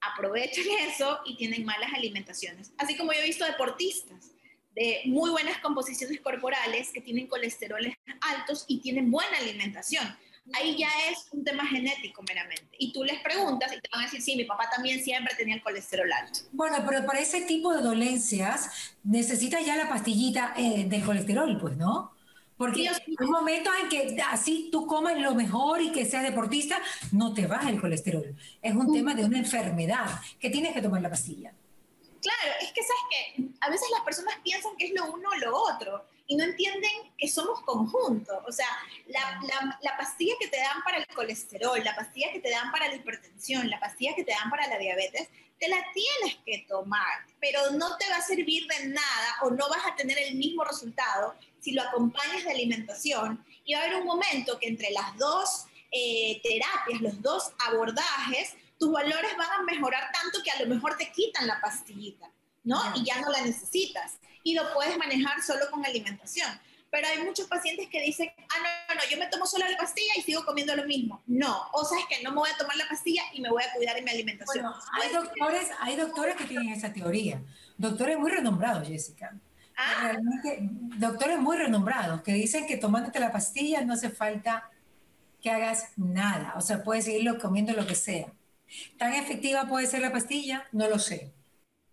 aprovechan 0.00 0.64
eso 0.88 1.20
y 1.24 1.36
tienen 1.36 1.64
malas 1.64 1.92
alimentaciones. 1.94 2.72
Así 2.78 2.96
como 2.96 3.12
yo 3.12 3.20
he 3.20 3.26
visto 3.26 3.44
deportistas 3.44 4.32
de 4.74 5.02
muy 5.04 5.30
buenas 5.30 5.58
composiciones 5.58 6.20
corporales 6.20 6.90
que 6.92 7.02
tienen 7.02 7.26
colesteroles 7.26 7.94
altos 8.22 8.64
y 8.68 8.80
tienen 8.80 9.10
buena 9.10 9.36
alimentación 9.36 10.16
ahí 10.52 10.76
ya 10.76 10.88
es 11.10 11.26
un 11.32 11.44
tema 11.44 11.66
genético 11.66 12.22
meramente. 12.22 12.68
Y 12.78 12.92
tú 12.92 13.04
les 13.04 13.20
preguntas 13.20 13.72
y 13.72 13.80
te 13.80 13.88
van 13.90 14.02
a 14.02 14.04
decir, 14.04 14.22
sí, 14.22 14.36
mi 14.36 14.44
papá 14.44 14.68
también 14.70 15.02
siempre 15.02 15.34
tenía 15.36 15.54
el 15.54 15.62
colesterol 15.62 16.10
alto. 16.12 16.40
Bueno, 16.52 16.76
pero 16.86 17.06
para 17.06 17.20
ese 17.20 17.42
tipo 17.42 17.72
de 17.74 17.82
dolencias 17.82 18.94
necesitas 19.04 19.64
ya 19.64 19.76
la 19.76 19.88
pastillita 19.88 20.54
eh, 20.56 20.84
del 20.86 21.04
colesterol, 21.04 21.58
pues, 21.60 21.76
¿no? 21.76 22.12
Porque 22.56 22.88
hay 22.88 23.26
momentos 23.26 23.72
en 23.82 23.88
que 23.88 24.22
así 24.30 24.68
tú 24.70 24.86
comes 24.86 25.18
lo 25.18 25.34
mejor 25.34 25.82
y 25.82 25.90
que 25.90 26.06
seas 26.06 26.22
deportista, 26.22 26.80
no 27.10 27.34
te 27.34 27.46
baja 27.46 27.70
el 27.70 27.80
colesterol. 27.80 28.36
Es 28.60 28.74
un 28.74 28.92
tema 28.92 29.14
de 29.14 29.24
una 29.24 29.38
enfermedad 29.38 30.20
que 30.38 30.48
tienes 30.48 30.72
que 30.72 30.80
tomar 30.80 31.02
la 31.02 31.10
pastilla. 31.10 31.52
Claro, 32.20 32.52
es 32.60 32.72
que 32.72 32.82
sabes 32.82 33.02
que 33.10 33.44
a 33.60 33.68
veces 33.68 33.88
las 33.90 34.02
personas 34.02 34.36
piensan 34.44 34.76
que 34.78 34.86
es 34.86 34.92
lo 34.94 35.12
uno 35.12 35.28
o 35.30 35.38
lo 35.38 35.56
otro 35.56 36.04
y 36.32 36.36
no 36.36 36.44
entienden 36.44 36.90
que 37.18 37.28
somos 37.28 37.60
conjunto. 37.60 38.42
O 38.48 38.52
sea, 38.52 38.66
la, 39.08 39.38
la, 39.82 39.96
pastilla 39.98 40.32
que 40.40 40.48
te 40.48 40.56
dan 40.56 40.82
para 40.82 40.96
el 40.96 41.06
colesterol, 41.08 41.78
la 41.84 41.94
pastilla 41.94 42.32
que 42.32 42.40
te 42.40 42.48
dan 42.48 42.70
para 42.70 42.88
la 42.88 42.94
hipertensión, 42.94 43.68
la 43.68 43.78
pastilla 43.78 44.14
que 44.16 44.24
te 44.24 44.32
dan 44.32 44.48
para 44.48 44.66
la 44.66 44.78
diabetes, 44.78 45.28
te 45.58 45.68
la 45.68 45.84
tienes 45.92 46.38
que 46.46 46.64
tomar, 46.66 47.26
pero 47.38 47.72
no 47.72 47.98
te 47.98 48.08
va 48.08 48.16
a 48.16 48.22
servir 48.22 48.66
de 48.66 48.86
nada 48.86 49.36
o 49.42 49.50
no 49.50 49.68
vas 49.68 49.84
a 49.86 49.94
tener 49.94 50.18
el 50.18 50.36
mismo 50.36 50.64
resultado 50.64 51.34
si 51.60 51.72
lo 51.72 51.82
acompañas 51.82 52.44
de 52.44 52.50
alimentación. 52.50 53.44
Y 53.66 53.74
va 53.74 53.80
a 53.80 53.84
haber 53.84 53.96
un 53.96 54.06
momento 54.06 54.58
que 54.58 54.68
entre 54.68 54.90
las 54.90 55.14
dos 55.18 55.66
eh, 55.90 56.40
terapias, 56.42 57.02
los 57.02 57.20
dos 57.20 57.52
abordajes, 57.58 58.54
tus 58.78 58.90
valores 58.90 59.36
van 59.36 59.50
a 59.50 59.62
mejorar 59.64 60.10
tanto 60.12 60.42
que 60.42 60.50
a 60.50 60.62
lo 60.62 60.74
mejor 60.74 60.96
te 60.96 61.12
quitan 61.12 61.46
la 61.46 61.60
pastillita, 61.60 62.30
¿no? 62.64 62.80
Y 62.94 63.04
ya 63.04 63.20
no 63.20 63.30
la 63.30 63.42
necesitas. 63.42 64.18
Y 64.42 64.54
lo 64.54 64.72
puedes 64.74 64.96
manejar 64.98 65.42
solo 65.42 65.70
con 65.70 65.84
alimentación. 65.84 66.48
Pero 66.90 67.08
hay 67.08 67.24
muchos 67.24 67.46
pacientes 67.46 67.88
que 67.88 68.02
dicen, 68.02 68.30
ah, 68.36 68.84
no, 68.88 68.94
no, 68.96 69.00
yo 69.10 69.16
me 69.16 69.26
tomo 69.28 69.46
solo 69.46 69.66
la 69.66 69.78
pastilla 69.78 70.12
y 70.16 70.20
sigo 70.20 70.44
comiendo 70.44 70.76
lo 70.76 70.84
mismo. 70.84 71.22
No, 71.26 71.68
o 71.72 71.84
sea, 71.86 71.98
es 71.98 72.04
que 72.06 72.22
no 72.22 72.32
me 72.32 72.36
voy 72.36 72.50
a 72.50 72.56
tomar 72.58 72.76
la 72.76 72.86
pastilla 72.86 73.22
y 73.32 73.40
me 73.40 73.48
voy 73.48 73.62
a 73.62 73.72
cuidar 73.74 73.96
de 73.96 74.02
mi 74.02 74.10
alimentación. 74.10 74.64
Bueno, 74.64 74.78
hay 75.00 75.10
doctores, 75.10 75.70
hay 75.80 75.96
doctores 75.96 76.36
que 76.36 76.44
tienen 76.44 76.68
esa 76.68 76.92
teoría. 76.92 77.42
Doctores 77.78 78.18
muy 78.18 78.30
renombrados, 78.30 78.86
Jessica. 78.86 79.34
Ah. 79.74 80.00
Realmente, 80.02 80.58
doctores 80.98 81.38
muy 81.38 81.56
renombrados 81.56 82.20
que 82.20 82.34
dicen 82.34 82.66
que 82.66 82.76
tomándote 82.76 83.20
la 83.20 83.32
pastilla 83.32 83.80
no 83.80 83.94
hace 83.94 84.10
falta 84.10 84.68
que 85.40 85.50
hagas 85.50 85.92
nada. 85.96 86.52
O 86.56 86.60
sea, 86.60 86.84
puedes 86.84 87.06
seguirlo 87.06 87.38
comiendo 87.38 87.72
lo 87.72 87.86
que 87.86 87.94
sea. 87.94 88.26
¿Tan 88.98 89.14
efectiva 89.14 89.66
puede 89.66 89.86
ser 89.86 90.02
la 90.02 90.12
pastilla? 90.12 90.66
No 90.72 90.88
lo 90.88 90.98
sé. 90.98 91.32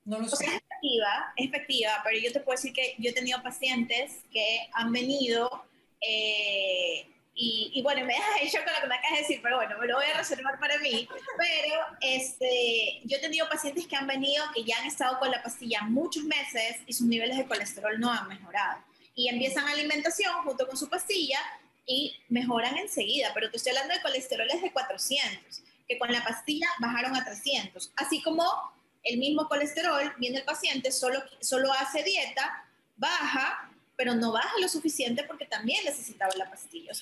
No 0.06 0.20
lo 0.20 0.28
sé. 0.28 0.46
es 0.46 0.52
efectiva, 0.54 1.34
es 1.36 1.48
efectiva, 1.48 2.02
pero 2.04 2.20
yo 2.20 2.32
te 2.32 2.40
puedo 2.40 2.56
decir 2.56 2.74
que 2.74 2.96
yo 2.98 3.12
he 3.12 3.14
tenido 3.14 3.42
pacientes 3.44 4.20
que 4.32 4.68
han 4.74 4.92
venido 4.92 5.66
eh, 6.02 7.08
y, 7.42 7.82
bueno, 7.84 8.02
me 8.06 8.14
dejas 8.14 8.42
en 8.42 8.48
shock 8.50 8.66
con 8.66 8.74
lo 8.74 8.82
que 8.82 8.88
me 8.88 8.96
acabas 8.96 9.14
de 9.14 9.22
decir, 9.22 9.40
pero 9.42 9.56
bueno, 9.56 9.78
me 9.80 9.88
lo 9.88 9.96
voy 9.96 10.06
a 10.14 10.18
reservar 10.18 10.60
para 10.60 10.78
mí. 10.80 11.08
Pero 11.38 11.76
este, 12.02 13.00
yo 13.06 13.16
he 13.16 13.22
tenido 13.22 13.48
pacientes 13.48 13.88
que 13.88 13.96
han 13.96 14.08
venido, 14.08 14.44
que 14.54 14.66
ya 14.66 14.78
han 14.78 14.88
estado 14.88 15.18
con 15.20 15.32
la 15.32 15.42
pastilla 15.42 15.84
muchos 15.84 16.26
meses 16.26 16.82
y 16.86 16.92
sus 16.92 17.08
niveles 17.08 17.38
de 17.38 17.46
colesterol 17.46 17.98
no 17.98 18.12
han 18.12 18.28
mejorado. 18.28 18.84
Y 19.16 19.30
empiezan 19.30 19.70
alimentación 19.70 20.34
junto 20.44 20.68
con 20.68 20.76
su 20.76 20.90
pastilla 20.90 21.40
y 21.86 22.14
mejoran 22.28 22.78
enseguida, 22.78 23.32
pero 23.34 23.50
te 23.50 23.56
estoy 23.56 23.72
hablando 23.72 23.94
de 23.94 24.02
colesteroles 24.02 24.62
de 24.62 24.74
400 24.74 25.62
que 25.88 25.98
con 25.98 26.12
la 26.12 26.24
pastilla 26.24 26.68
bajaron 26.80 27.16
a 27.16 27.24
300. 27.24 27.94
Así 27.96 28.22
como 28.22 28.44
el 29.04 29.18
mismo 29.18 29.48
colesterol, 29.48 30.14
viene 30.18 30.40
el 30.40 30.46
paciente, 30.46 30.92
solo, 30.92 31.22
solo 31.40 31.72
hace 31.74 32.04
dieta, 32.04 32.66
baja, 32.96 33.69
pero 34.00 34.16
no 34.16 34.32
baja 34.32 34.54
lo 34.62 34.70
suficiente 34.70 35.26
porque 35.28 35.46
también 35.46 35.84
necesitaba 35.84 36.32
la 36.38 36.50
pastilla. 36.50 36.94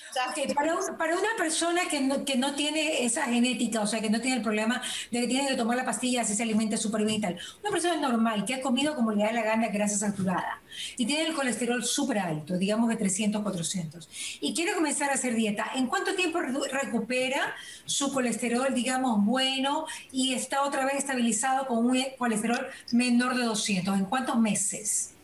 para, 0.52 0.74
para, 0.98 1.16
una 1.16 1.28
persona 1.38 1.82
que 1.88 2.00
no, 2.00 2.24
que 2.24 2.36
no 2.36 2.56
tiene 2.56 3.04
esa 3.04 3.22
genética, 3.22 3.80
o 3.80 3.86
sea, 3.86 4.00
que 4.00 4.10
no 4.10 4.20
tiene 4.20 4.38
el 4.38 4.42
problema 4.42 4.82
de 5.12 5.20
que 5.20 5.28
tiene 5.28 5.46
que 5.46 5.54
tomar 5.54 5.76
la 5.76 5.84
pastilla 5.84 6.24
si 6.24 6.34
se 6.34 6.42
alimenta 6.42 6.76
súper 6.76 7.04
bien 7.04 7.18
y 7.18 7.20
tal, 7.20 7.38
una 7.62 7.70
persona 7.70 7.96
normal 7.98 8.44
que 8.44 8.56
ha 8.56 8.60
comido 8.60 8.96
como 8.96 9.12
le 9.12 9.22
da 9.22 9.30
la 9.30 9.42
gana 9.42 9.68
grasa 9.68 9.96
saturada 9.96 10.60
y 10.96 11.06
tiene 11.06 11.26
el 11.26 11.34
colesterol 11.34 11.84
súper 11.84 12.18
alto, 12.18 12.58
digamos 12.58 12.88
de 12.88 12.96
300, 12.96 13.42
400, 13.42 14.08
y 14.40 14.52
quiere 14.52 14.74
comenzar 14.74 15.10
a 15.10 15.14
hacer 15.14 15.36
dieta, 15.36 15.70
¿en 15.76 15.86
cuánto 15.86 16.16
tiempo 16.16 16.40
recupera 16.40 17.54
su 17.84 18.12
colesterol, 18.12 18.74
digamos, 18.74 19.24
bueno 19.24 19.86
y 20.10 20.34
está 20.34 20.64
otra 20.64 20.84
vez 20.84 20.96
estabilizado 20.96 21.68
con 21.68 21.86
un 21.86 21.96
colesterol 22.18 22.66
menor 22.90 23.36
de 23.36 23.44
200? 23.44 23.96
¿En 23.96 24.06
cuántos 24.06 24.36
meses? 24.36 25.14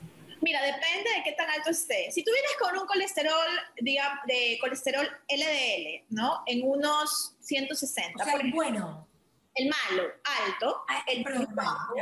Mira, 0.45 0.63
depende 0.63 1.11
de 1.17 1.23
qué 1.25 1.33
tan 1.33 1.49
alto 1.49 1.71
esté. 1.71 2.11
Si 2.13 2.23
tú 2.23 2.31
vienes 2.31 2.53
con 2.61 2.79
un 2.79 2.87
colesterol, 2.87 3.47
digamos, 3.81 4.19
de 4.27 4.59
colesterol 4.61 5.09
LDL, 5.29 6.05
¿no? 6.11 6.43
En 6.47 6.63
unos 6.63 7.35
160. 7.41 8.23
O 8.23 8.25
sea, 8.25 8.35
el 8.35 8.53
bueno. 8.53 9.09
El 9.55 9.71
malo, 9.71 10.11
alto. 10.25 10.85
Ah, 10.89 11.03
el 11.07 11.25
bajo, 11.55 11.95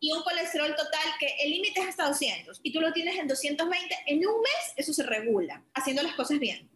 y 0.00 0.12
un 0.12 0.22
colesterol 0.22 0.74
total 0.76 1.14
que 1.18 1.36
el 1.42 1.50
límite 1.50 1.80
es 1.80 1.88
hasta 1.88 2.08
200 2.08 2.60
y 2.62 2.72
tú 2.72 2.80
lo 2.80 2.92
tienes 2.92 3.18
en 3.18 3.28
220, 3.28 3.96
en 4.06 4.26
un 4.26 4.40
mes 4.40 4.72
eso 4.76 4.92
se 4.92 5.02
regula, 5.02 5.62
haciendo 5.74 6.02
las 6.02 6.14
cosas 6.14 6.38
bien. 6.38 6.70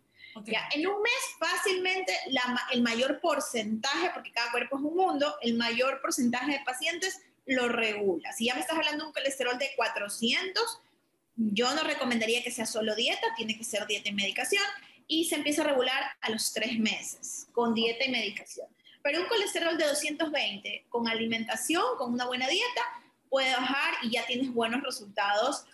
Ya, 0.46 0.68
en 0.74 0.86
un 0.86 1.02
mes 1.02 1.12
fácilmente 1.38 2.16
el 2.72 2.82
mayor 2.82 3.20
porcentaje, 3.20 4.10
porque 4.14 4.32
cada 4.32 4.50
cuerpo 4.52 4.78
es 4.78 4.84
un 4.84 4.96
mundo, 4.96 5.36
el 5.42 5.54
mayor 5.54 6.00
porcentaje 6.00 6.52
de 6.52 6.60
pacientes 6.64 7.20
lo 7.46 7.68
regula. 7.68 8.32
Si 8.32 8.46
ya 8.46 8.54
me 8.54 8.60
estás 8.60 8.76
hablando 8.76 9.04
de 9.04 9.08
un 9.08 9.12
colesterol 9.12 9.58
de 9.58 9.70
400, 9.76 10.80
yo 11.36 11.74
no 11.74 11.82
recomendaría 11.82 12.42
que 12.42 12.50
sea 12.50 12.66
solo 12.66 12.94
dieta, 12.94 13.26
tiene 13.36 13.56
que 13.56 13.64
ser 13.64 13.86
dieta 13.86 14.08
y 14.08 14.12
medicación 14.12 14.62
y 15.06 15.24
se 15.24 15.36
empieza 15.36 15.62
a 15.62 15.66
regular 15.66 16.02
a 16.20 16.30
los 16.30 16.52
tres 16.52 16.78
meses 16.78 17.48
con 17.52 17.74
dieta 17.74 18.04
y 18.04 18.10
medicación. 18.10 18.68
Pero 19.02 19.20
un 19.20 19.28
colesterol 19.28 19.76
de 19.78 19.86
220 19.86 20.86
con 20.88 21.08
alimentación, 21.08 21.82
con 21.98 22.12
una 22.12 22.26
buena 22.26 22.46
dieta, 22.48 22.82
puede 23.28 23.50
bajar 23.52 23.94
y 24.02 24.10
ya 24.10 24.26
tienes 24.26 24.52
buenos 24.52 24.82
resultados 24.82 25.64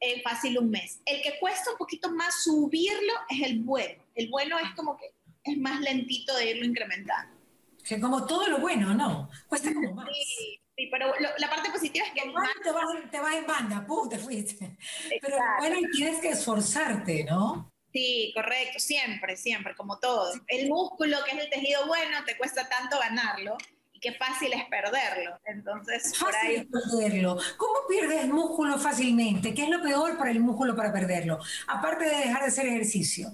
en 0.00 0.20
fácil 0.22 0.58
un 0.58 0.70
mes. 0.70 1.00
El 1.06 1.22
que 1.22 1.38
cuesta 1.38 1.70
un 1.70 1.78
poquito 1.78 2.10
más 2.10 2.42
subirlo 2.42 3.12
es 3.28 3.42
el 3.42 3.60
bueno. 3.60 4.02
El 4.14 4.28
bueno 4.28 4.58
es 4.58 4.74
como 4.74 4.96
que 4.96 5.12
es 5.44 5.58
más 5.58 5.80
lentito 5.80 6.34
de 6.36 6.50
irlo 6.50 6.64
incrementando. 6.64 7.36
Que 7.84 8.00
como 8.00 8.26
todo 8.26 8.48
lo 8.48 8.58
bueno, 8.58 8.94
¿no? 8.94 9.30
Cuesta 9.48 9.72
como 9.72 9.94
más. 9.94 10.08
Sí, 10.12 10.60
Sí, 10.76 10.88
pero 10.90 11.12
la 11.38 11.50
parte 11.50 11.70
positiva 11.70 12.06
es 12.06 12.12
que... 12.12 12.28
Igual 12.28 12.48
te 12.62 12.72
vas, 12.72 13.10
te 13.10 13.20
vas 13.20 13.34
en 13.34 13.46
banda, 13.46 13.84
¡pum! 13.86 14.08
te 14.08 14.18
fuiste. 14.18 14.76
Pero 15.20 15.36
bueno, 15.58 15.76
tienes 15.92 16.20
que 16.20 16.30
esforzarte, 16.30 17.24
¿no? 17.24 17.70
Sí, 17.92 18.32
correcto, 18.34 18.78
siempre, 18.78 19.36
siempre, 19.36 19.74
como 19.76 19.98
todo. 19.98 20.32
El 20.46 20.68
músculo, 20.68 21.18
que 21.24 21.32
es 21.32 21.44
el 21.44 21.50
tejido 21.50 21.86
bueno, 21.86 22.24
te 22.24 22.38
cuesta 22.38 22.66
tanto 22.66 22.98
ganarlo 22.98 23.58
y 23.92 24.00
qué 24.00 24.12
fácil 24.12 24.50
es 24.54 24.64
perderlo. 24.64 25.38
Entonces, 25.44 26.16
fácil 26.16 26.24
por 26.24 26.34
ahí... 26.36 26.56
es 26.56 26.66
perderlo. 26.66 27.38
¿Cómo 27.58 27.74
pierdes 27.86 28.26
músculo 28.28 28.78
fácilmente? 28.78 29.52
¿Qué 29.52 29.64
es 29.64 29.68
lo 29.68 29.82
peor 29.82 30.16
para 30.16 30.30
el 30.30 30.40
músculo 30.40 30.74
para 30.74 30.90
perderlo? 30.90 31.38
Aparte 31.66 32.06
de 32.06 32.16
dejar 32.16 32.40
de 32.40 32.48
hacer 32.48 32.66
ejercicio. 32.66 33.28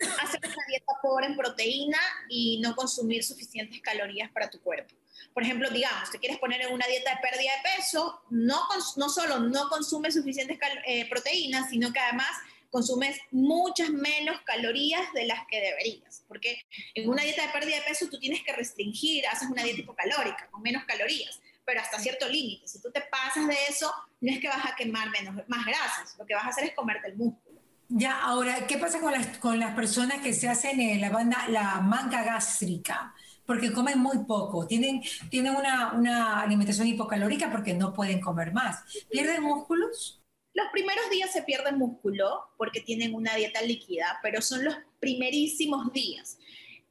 Hacer 0.00 0.40
una 0.44 0.66
dieta 0.66 0.92
pobre 1.00 1.26
en 1.26 1.36
proteína 1.36 2.00
y 2.28 2.60
no 2.60 2.74
consumir 2.74 3.22
suficientes 3.22 3.80
calorías 3.80 4.28
para 4.32 4.50
tu 4.50 4.60
cuerpo 4.60 4.92
por 5.34 5.42
ejemplo, 5.42 5.68
digamos, 5.68 6.10
te 6.10 6.20
quieres 6.20 6.38
poner 6.38 6.62
en 6.62 6.72
una 6.72 6.86
dieta 6.86 7.10
de 7.10 7.16
pérdida 7.16 7.50
de 7.56 7.76
peso, 7.76 8.22
no, 8.30 8.62
no 8.96 9.08
solo 9.08 9.40
no 9.40 9.68
consumes 9.68 10.14
suficientes 10.14 10.56
eh, 10.86 11.08
proteínas, 11.10 11.68
sino 11.68 11.92
que 11.92 11.98
además 11.98 12.30
consumes 12.70 13.18
muchas 13.32 13.90
menos 13.90 14.40
calorías 14.42 15.12
de 15.12 15.26
las 15.26 15.46
que 15.48 15.60
deberías, 15.60 16.24
porque 16.28 16.64
en 16.94 17.08
una 17.08 17.22
dieta 17.22 17.46
de 17.46 17.52
pérdida 17.52 17.76
de 17.76 17.82
peso 17.82 18.08
tú 18.08 18.18
tienes 18.18 18.42
que 18.42 18.52
restringir, 18.52 19.26
haces 19.26 19.48
una 19.48 19.64
dieta 19.64 19.80
hipocalórica, 19.80 20.48
con 20.50 20.62
menos 20.62 20.84
calorías, 20.84 21.40
pero 21.64 21.80
hasta 21.80 21.98
cierto 21.98 22.28
límite. 22.28 22.68
Si 22.68 22.80
tú 22.80 22.90
te 22.92 23.00
pasas 23.00 23.46
de 23.46 23.56
eso, 23.68 23.92
no 24.20 24.32
es 24.32 24.38
que 24.38 24.48
vas 24.48 24.64
a 24.64 24.76
quemar 24.76 25.10
menos, 25.10 25.36
más 25.48 25.66
grasas, 25.66 26.16
lo 26.16 26.26
que 26.26 26.34
vas 26.34 26.44
a 26.44 26.48
hacer 26.48 26.64
es 26.64 26.74
comerte 26.74 27.08
el 27.08 27.16
músculo. 27.16 27.60
Ya, 27.88 28.20
ahora, 28.22 28.66
¿qué 28.66 28.78
pasa 28.78 29.00
con 29.00 29.12
las, 29.12 29.38
con 29.38 29.58
las 29.58 29.74
personas 29.74 30.20
que 30.20 30.32
se 30.32 30.48
hacen 30.48 30.80
eh, 30.80 30.98
la, 30.98 31.10
banda, 31.10 31.46
la 31.48 31.80
manga 31.80 32.22
gástrica? 32.22 33.14
Porque 33.46 33.72
comen 33.72 33.98
muy 33.98 34.18
poco, 34.24 34.66
tienen, 34.66 35.02
tienen 35.30 35.54
una, 35.54 35.92
una 35.92 36.40
alimentación 36.40 36.86
hipocalórica 36.88 37.50
porque 37.50 37.74
no 37.74 37.92
pueden 37.92 38.20
comer 38.20 38.52
más. 38.52 38.84
¿Pierden 39.10 39.42
músculos? 39.42 40.20
Los 40.54 40.66
primeros 40.72 41.10
días 41.10 41.32
se 41.32 41.42
pierde 41.42 41.72
músculo 41.72 42.48
porque 42.56 42.80
tienen 42.80 43.14
una 43.14 43.34
dieta 43.34 43.60
líquida, 43.62 44.20
pero 44.22 44.40
son 44.40 44.64
los 44.64 44.76
primerísimos 45.00 45.92
días. 45.92 46.38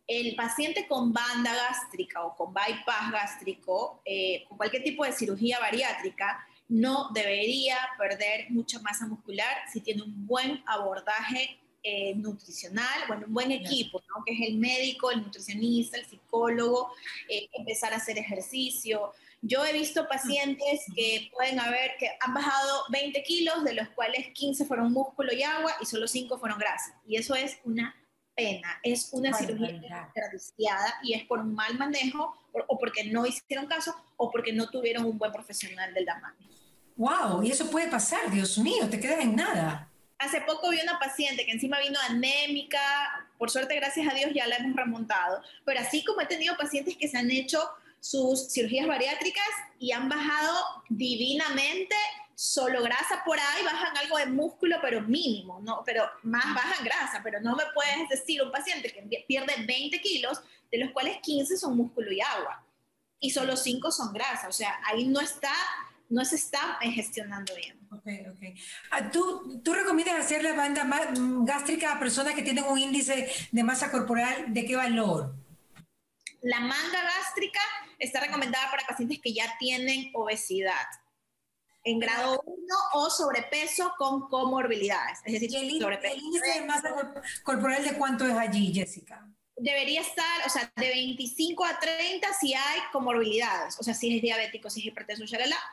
El 0.06 0.36
paciente 0.36 0.86
con 0.86 1.14
banda 1.14 1.54
gástrica 1.54 2.26
o 2.26 2.36
con 2.36 2.54
bypass 2.54 3.12
gástrico, 3.12 4.02
eh, 4.04 4.44
con 4.50 4.58
cualquier 4.58 4.84
tipo 4.84 5.06
de 5.06 5.14
cirugía 5.14 5.60
bariátrica, 5.60 6.46
no 6.68 7.10
debería 7.14 7.78
perder 7.98 8.48
mucha 8.50 8.80
masa 8.82 9.08
muscular 9.08 9.56
si 9.72 9.80
tiene 9.80 10.02
un 10.02 10.28
buen 10.28 10.62
abordaje 10.66 11.60
eh, 11.84 12.16
nutricional, 12.16 13.02
bueno, 13.08 13.26
un 13.28 13.34
buen 13.34 13.52
equipo, 13.52 14.02
¿no? 14.08 14.24
que 14.26 14.34
es 14.34 14.50
el 14.50 14.58
médico, 14.58 15.12
el 15.12 15.22
nutricionista, 15.22 15.98
el 15.98 16.06
psicólogo, 16.06 16.94
eh, 17.28 17.50
empezar 17.52 17.92
a 17.94 17.98
hacer 17.98 18.18
ejercicio. 18.18 19.12
Yo 19.42 19.66
he 19.66 19.74
visto 19.74 20.08
pacientes 20.08 20.86
que 20.96 21.30
pueden 21.34 21.60
haber, 21.60 21.92
que 22.00 22.10
han 22.22 22.34
bajado 22.34 22.84
20 22.90 23.22
kilos, 23.24 23.66
de 23.66 23.74
los 23.74 23.90
cuales 23.90 24.28
15 24.34 24.66
fueron 24.66 24.94
músculo 24.94 25.34
y 25.34 25.44
agua 25.44 25.76
y 25.82 25.86
solo 25.86 26.08
5 26.08 26.40
fueron 26.40 26.58
grasa. 26.58 26.98
Y 27.06 27.18
eso 27.18 27.36
es 27.36 27.60
una 27.66 27.94
pena, 28.34 28.80
es 28.82 29.10
una 29.12 29.34
cirugía 29.34 30.10
desperdiciada 30.16 30.96
y 31.04 31.14
es 31.14 31.26
por 31.26 31.40
un 31.40 31.54
mal 31.54 31.78
manejo 31.78 32.34
o 32.54 32.80
porque 32.80 33.04
no 33.12 33.26
hicieron 33.26 33.68
caso 33.68 33.94
o 34.16 34.32
porque 34.32 34.54
no 34.54 34.70
tuvieron 34.70 35.04
un 35.04 35.18
buen 35.18 35.34
profesional 35.34 35.94
del 35.94 36.06
tamaño. 36.06 36.48
¡Wow! 36.96 37.44
Y 37.44 37.52
eso 37.52 37.70
puede 37.70 37.90
pasar, 37.90 38.32
Dios 38.32 38.58
mío, 38.58 38.90
te 38.90 39.00
quedas 39.00 39.20
en 39.20 39.36
nada. 39.36 39.90
Hace 40.20 40.42
poco 40.42 40.70
vi 40.70 40.80
una 40.82 41.00
paciente 41.00 41.46
que 41.46 41.52
encima 41.52 41.80
vino 41.80 42.00
anémica, 42.08 42.80
por 43.38 43.50
suerte, 43.50 43.76
gracias 43.76 44.08
a 44.08 44.14
Dios, 44.14 44.32
ya 44.34 44.48
la 44.48 44.58
hemos 44.58 44.76
remontado, 44.76 45.42
pero 45.66 45.80
así 45.80 46.04
como 46.04 46.22
he 46.22 46.26
tenido 46.26 46.56
pacientes 46.56 46.96
que 46.98 47.08
se 47.08 47.18
han 47.18 47.30
hecho 47.30 47.62
sus 48.00 48.52
cirugías 48.52 48.88
bariátricas 48.88 49.48
y 49.80 49.92
han 49.92 50.10
bajado 50.10 50.84
divinamente 50.90 51.96
solo 52.36 52.82
grasa 52.82 53.24
por 53.24 53.40
ahí, 53.40 53.64
bajan 53.64 53.96
algo 53.98 54.18
de 54.18 54.26
músculo, 54.26 54.78
pero 54.82 55.02
mínimo, 55.02 55.60
¿no? 55.62 55.84
Pero 55.86 56.04
más 56.24 56.54
bajan 56.54 56.84
grasa, 56.84 57.22
pero 57.24 57.40
no 57.40 57.56
me 57.56 57.64
puedes 57.74 58.10
decir 58.10 58.42
un 58.42 58.52
paciente 58.52 58.92
que 58.92 59.24
pierde 59.28 59.54
20 59.66 60.02
kilos, 60.02 60.42
de 60.72 60.80
los 60.80 60.92
cuales 60.92 61.18
15 61.22 61.58
son 61.58 61.78
músculo 61.78 62.12
y 62.12 62.20
agua, 62.22 62.66
y 63.20 63.30
solo 63.30 63.56
5 63.56 63.92
son 63.92 64.12
grasa, 64.14 64.48
o 64.48 64.52
sea, 64.52 64.80
ahí 64.86 65.06
no 65.06 65.22
está, 65.22 65.54
no 66.14 66.24
se 66.24 66.36
está 66.36 66.78
gestionando 66.82 67.56
bien. 67.56 67.80
Ok, 67.92 68.06
ok. 68.32 68.60
Ah, 68.92 69.10
¿Tú, 69.12 69.62
¿Tú 69.64 69.74
recomiendas 69.74 70.24
hacer 70.24 70.44
la 70.44 70.54
banda 70.54 70.88
gástrica 71.44 71.94
a 71.94 72.00
personas 72.00 72.36
que 72.36 72.44
tienen 72.44 72.66
un 72.66 72.78
índice 72.78 73.30
de 73.52 73.64
masa 73.64 73.92
corporal 73.92 74.54
de 74.54 74.66
qué 74.66 74.76
valor? 74.76 75.34
La 76.42 76.60
manga 76.60 77.02
gástrica 77.02 77.60
está 77.98 78.20
recomendada 78.20 78.70
para 78.70 78.86
pacientes 78.86 79.20
que 79.24 79.34
ya 79.34 79.56
tienen 79.58 80.12
obesidad 80.14 80.86
en 81.84 82.00
grado 82.00 82.42
1 82.46 82.66
o 82.94 83.10
sobrepeso 83.10 83.94
con 83.98 84.30
comorbilidades. 84.30 85.20
Es 85.26 85.34
decir, 85.34 85.56
el, 85.56 85.72
índice 85.72 86.60
de 86.60 86.66
masa 86.66 86.94
corporal 87.44 87.84
de 87.84 87.98
cuánto 87.98 88.26
es 88.26 88.36
allí, 88.36 88.74
Jessica? 88.74 89.28
Debería 89.56 90.02
estar, 90.02 90.48
o 90.48 90.50
sea, 90.50 90.72
de 90.76 90.90
25 90.90 91.64
a 91.64 91.80
30 91.80 92.28
si 92.34 92.54
hay 92.54 92.80
comorbilidades, 92.92 93.80
o 93.80 93.84
sea, 93.84 93.94
si 93.94 94.16
es 94.16 94.22
diabético, 94.22 94.70
si 94.70 94.80
es 94.80 94.88
hipertenso, 94.88 95.24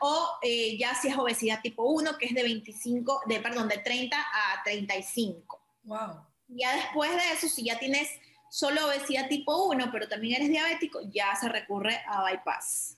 o 0.01 0.29
eh, 0.43 0.77
ya 0.77 0.93
si 0.93 1.07
es 1.07 1.17
obesidad 1.17 1.61
tipo 1.61 1.83
1, 1.83 2.17
que 2.17 2.27
es 2.27 2.35
de 2.35 2.43
25, 2.43 3.21
de, 3.25 3.39
perdón, 3.39 3.67
de 3.67 3.79
30 3.79 4.17
a 4.17 4.63
35. 4.63 5.59
Wow. 5.83 6.25
Ya 6.49 6.75
después 6.75 7.11
de 7.11 7.31
eso, 7.33 7.47
si 7.47 7.63
ya 7.65 7.79
tienes 7.79 8.07
solo 8.51 8.85
obesidad 8.85 9.27
tipo 9.29 9.65
1, 9.65 9.89
pero 9.91 10.07
también 10.07 10.35
eres 10.35 10.49
diabético, 10.49 10.99
ya 11.11 11.35
se 11.35 11.49
recurre 11.49 12.01
a 12.07 12.23
bypass 12.23 12.97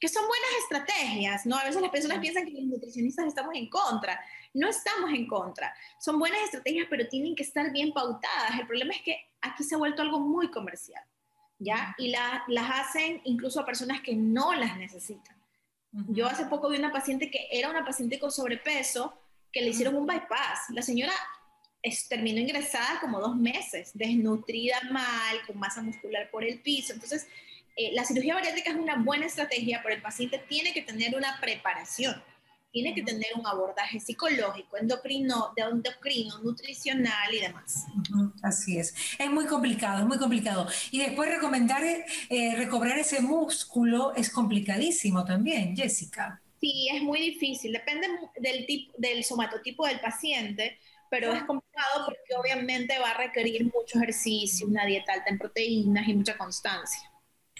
que 0.00 0.08
son 0.08 0.26
buenas 0.26 0.48
estrategias, 0.62 1.44
¿no? 1.44 1.56
A 1.56 1.64
veces 1.64 1.82
las 1.82 1.90
personas 1.90 2.18
piensan 2.20 2.46
que 2.46 2.52
los 2.52 2.62
nutricionistas 2.62 3.26
estamos 3.26 3.54
en 3.54 3.68
contra. 3.68 4.18
No 4.52 4.68
estamos 4.68 5.10
en 5.10 5.26
contra. 5.26 5.74
Son 5.98 6.18
buenas 6.18 6.40
estrategias, 6.42 6.86
pero 6.90 7.08
tienen 7.08 7.36
que 7.36 7.42
estar 7.42 7.70
bien 7.72 7.92
pautadas. 7.92 8.58
El 8.58 8.66
problema 8.66 8.94
es 8.94 9.02
que 9.02 9.16
aquí 9.40 9.62
se 9.62 9.74
ha 9.74 9.78
vuelto 9.78 10.02
algo 10.02 10.18
muy 10.18 10.50
comercial, 10.50 11.02
¿ya? 11.58 11.94
Y 11.98 12.10
las 12.10 12.70
hacen 12.72 13.20
incluso 13.24 13.60
a 13.60 13.66
personas 13.66 14.00
que 14.00 14.14
no 14.14 14.54
las 14.54 14.76
necesitan. 14.76 15.36
Yo 15.92 16.26
hace 16.26 16.46
poco 16.46 16.68
vi 16.68 16.78
una 16.78 16.92
paciente 16.92 17.30
que 17.30 17.48
era 17.50 17.68
una 17.68 17.84
paciente 17.84 18.18
con 18.18 18.30
sobrepeso, 18.30 19.20
que 19.52 19.60
le 19.60 19.70
hicieron 19.70 19.96
un 19.96 20.06
bypass. 20.06 20.70
La 20.70 20.82
señora 20.82 21.12
terminó 22.08 22.40
ingresada 22.40 23.00
como 23.00 23.20
dos 23.20 23.36
meses, 23.36 23.90
desnutrida 23.94 24.80
mal, 24.90 25.46
con 25.46 25.58
masa 25.58 25.82
muscular 25.82 26.30
por 26.30 26.44
el 26.44 26.60
piso. 26.60 26.92
Entonces, 26.92 27.26
eh, 27.76 27.90
la 27.92 28.04
cirugía 28.04 28.34
bariátrica 28.34 28.70
es 28.70 28.76
una 28.76 28.96
buena 28.96 29.26
estrategia, 29.26 29.80
pero 29.82 29.94
el 29.94 30.02
paciente 30.02 30.38
tiene 30.48 30.72
que 30.72 30.82
tener 30.82 31.16
una 31.16 31.40
preparación, 31.40 32.22
tiene 32.72 32.94
que 32.94 33.02
tener 33.02 33.28
un 33.36 33.46
abordaje 33.46 33.98
psicológico, 34.00 34.76
endocrino, 34.76 35.52
de 35.56 35.62
endocrino, 35.62 36.38
nutricional 36.38 37.34
y 37.34 37.40
demás. 37.40 37.86
Así 38.42 38.78
es. 38.78 38.94
Es 39.18 39.30
muy 39.30 39.46
complicado, 39.46 40.00
es 40.00 40.06
muy 40.06 40.18
complicado. 40.18 40.66
Y 40.90 40.98
después 40.98 41.30
recomendar 41.30 41.82
eh, 41.82 42.54
recobrar 42.56 42.98
ese 42.98 43.20
músculo 43.20 44.14
es 44.14 44.30
complicadísimo 44.30 45.24
también, 45.24 45.76
Jessica. 45.76 46.40
Sí, 46.60 46.88
es 46.92 47.02
muy 47.02 47.20
difícil. 47.20 47.72
Depende 47.72 48.06
del, 48.38 48.66
tipo, 48.66 48.92
del 48.98 49.24
somatotipo 49.24 49.86
del 49.86 50.00
paciente, 50.00 50.78
pero 51.10 51.32
es 51.32 51.42
complicado 51.44 52.04
porque 52.04 52.34
obviamente 52.38 52.98
va 52.98 53.10
a 53.10 53.16
requerir 53.16 53.64
mucho 53.64 53.98
ejercicio, 53.98 54.66
una 54.66 54.84
dieta 54.84 55.14
alta 55.14 55.30
en 55.30 55.38
proteínas 55.38 56.06
y 56.06 56.14
mucha 56.14 56.36
constancia. 56.36 57.09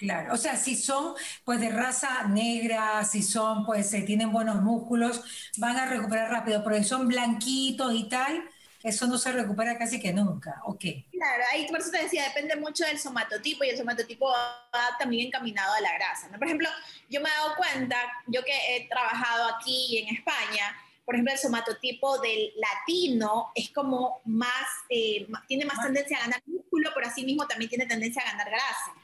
Claro, 0.01 0.33
o 0.33 0.37
sea, 0.37 0.55
si 0.55 0.75
son 0.75 1.13
pues 1.45 1.59
de 1.59 1.69
raza 1.69 2.23
negra, 2.23 3.03
si 3.05 3.21
son 3.21 3.63
pues 3.63 3.93
eh, 3.93 4.01
tienen 4.01 4.31
buenos 4.31 4.59
músculos, 4.63 5.21
van 5.57 5.77
a 5.77 5.85
recuperar 5.85 6.31
rápido, 6.31 6.63
pero 6.63 6.75
si 6.77 6.85
son 6.85 7.07
blanquitos 7.07 7.93
y 7.93 8.09
tal, 8.09 8.43
eso 8.81 9.05
no 9.05 9.19
se 9.19 9.31
recupera 9.31 9.77
casi 9.77 9.99
que 9.99 10.11
nunca, 10.11 10.59
¿ok? 10.65 10.83
Claro, 11.11 11.43
ahí 11.53 11.67
por 11.67 11.81
eso 11.81 11.91
te 11.91 12.01
decía, 12.01 12.23
depende 12.23 12.55
mucho 12.55 12.83
del 12.83 12.97
somatotipo 12.97 13.63
y 13.63 13.69
el 13.69 13.77
somatotipo 13.77 14.27
va 14.27 14.97
también 14.97 15.27
encaminado 15.27 15.71
a 15.71 15.81
la 15.81 15.93
grasa, 15.93 16.29
¿no? 16.29 16.39
Por 16.39 16.47
ejemplo, 16.47 16.67
yo 17.07 17.21
me 17.21 17.29
he 17.29 17.33
dado 17.33 17.55
cuenta, 17.55 17.95
yo 18.25 18.43
que 18.43 18.53
he 18.75 18.89
trabajado 18.89 19.55
aquí 19.55 19.99
en 19.99 20.15
España, 20.15 20.75
por 21.05 21.13
ejemplo, 21.13 21.31
el 21.31 21.39
somatotipo 21.39 22.17
del 22.21 22.53
latino 22.55 23.51
es 23.53 23.69
como 23.69 24.21
más, 24.25 24.65
eh, 24.89 25.27
tiene 25.47 25.65
más 25.65 25.79
tendencia 25.79 26.17
a 26.17 26.21
ganar 26.21 26.41
músculo, 26.47 26.89
pero 26.95 27.05
así 27.05 27.23
mismo 27.23 27.45
también 27.45 27.69
tiene 27.69 27.85
tendencia 27.85 28.23
a 28.23 28.31
ganar 28.31 28.49
grasa. 28.49 28.95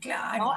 Claro. 0.00 0.52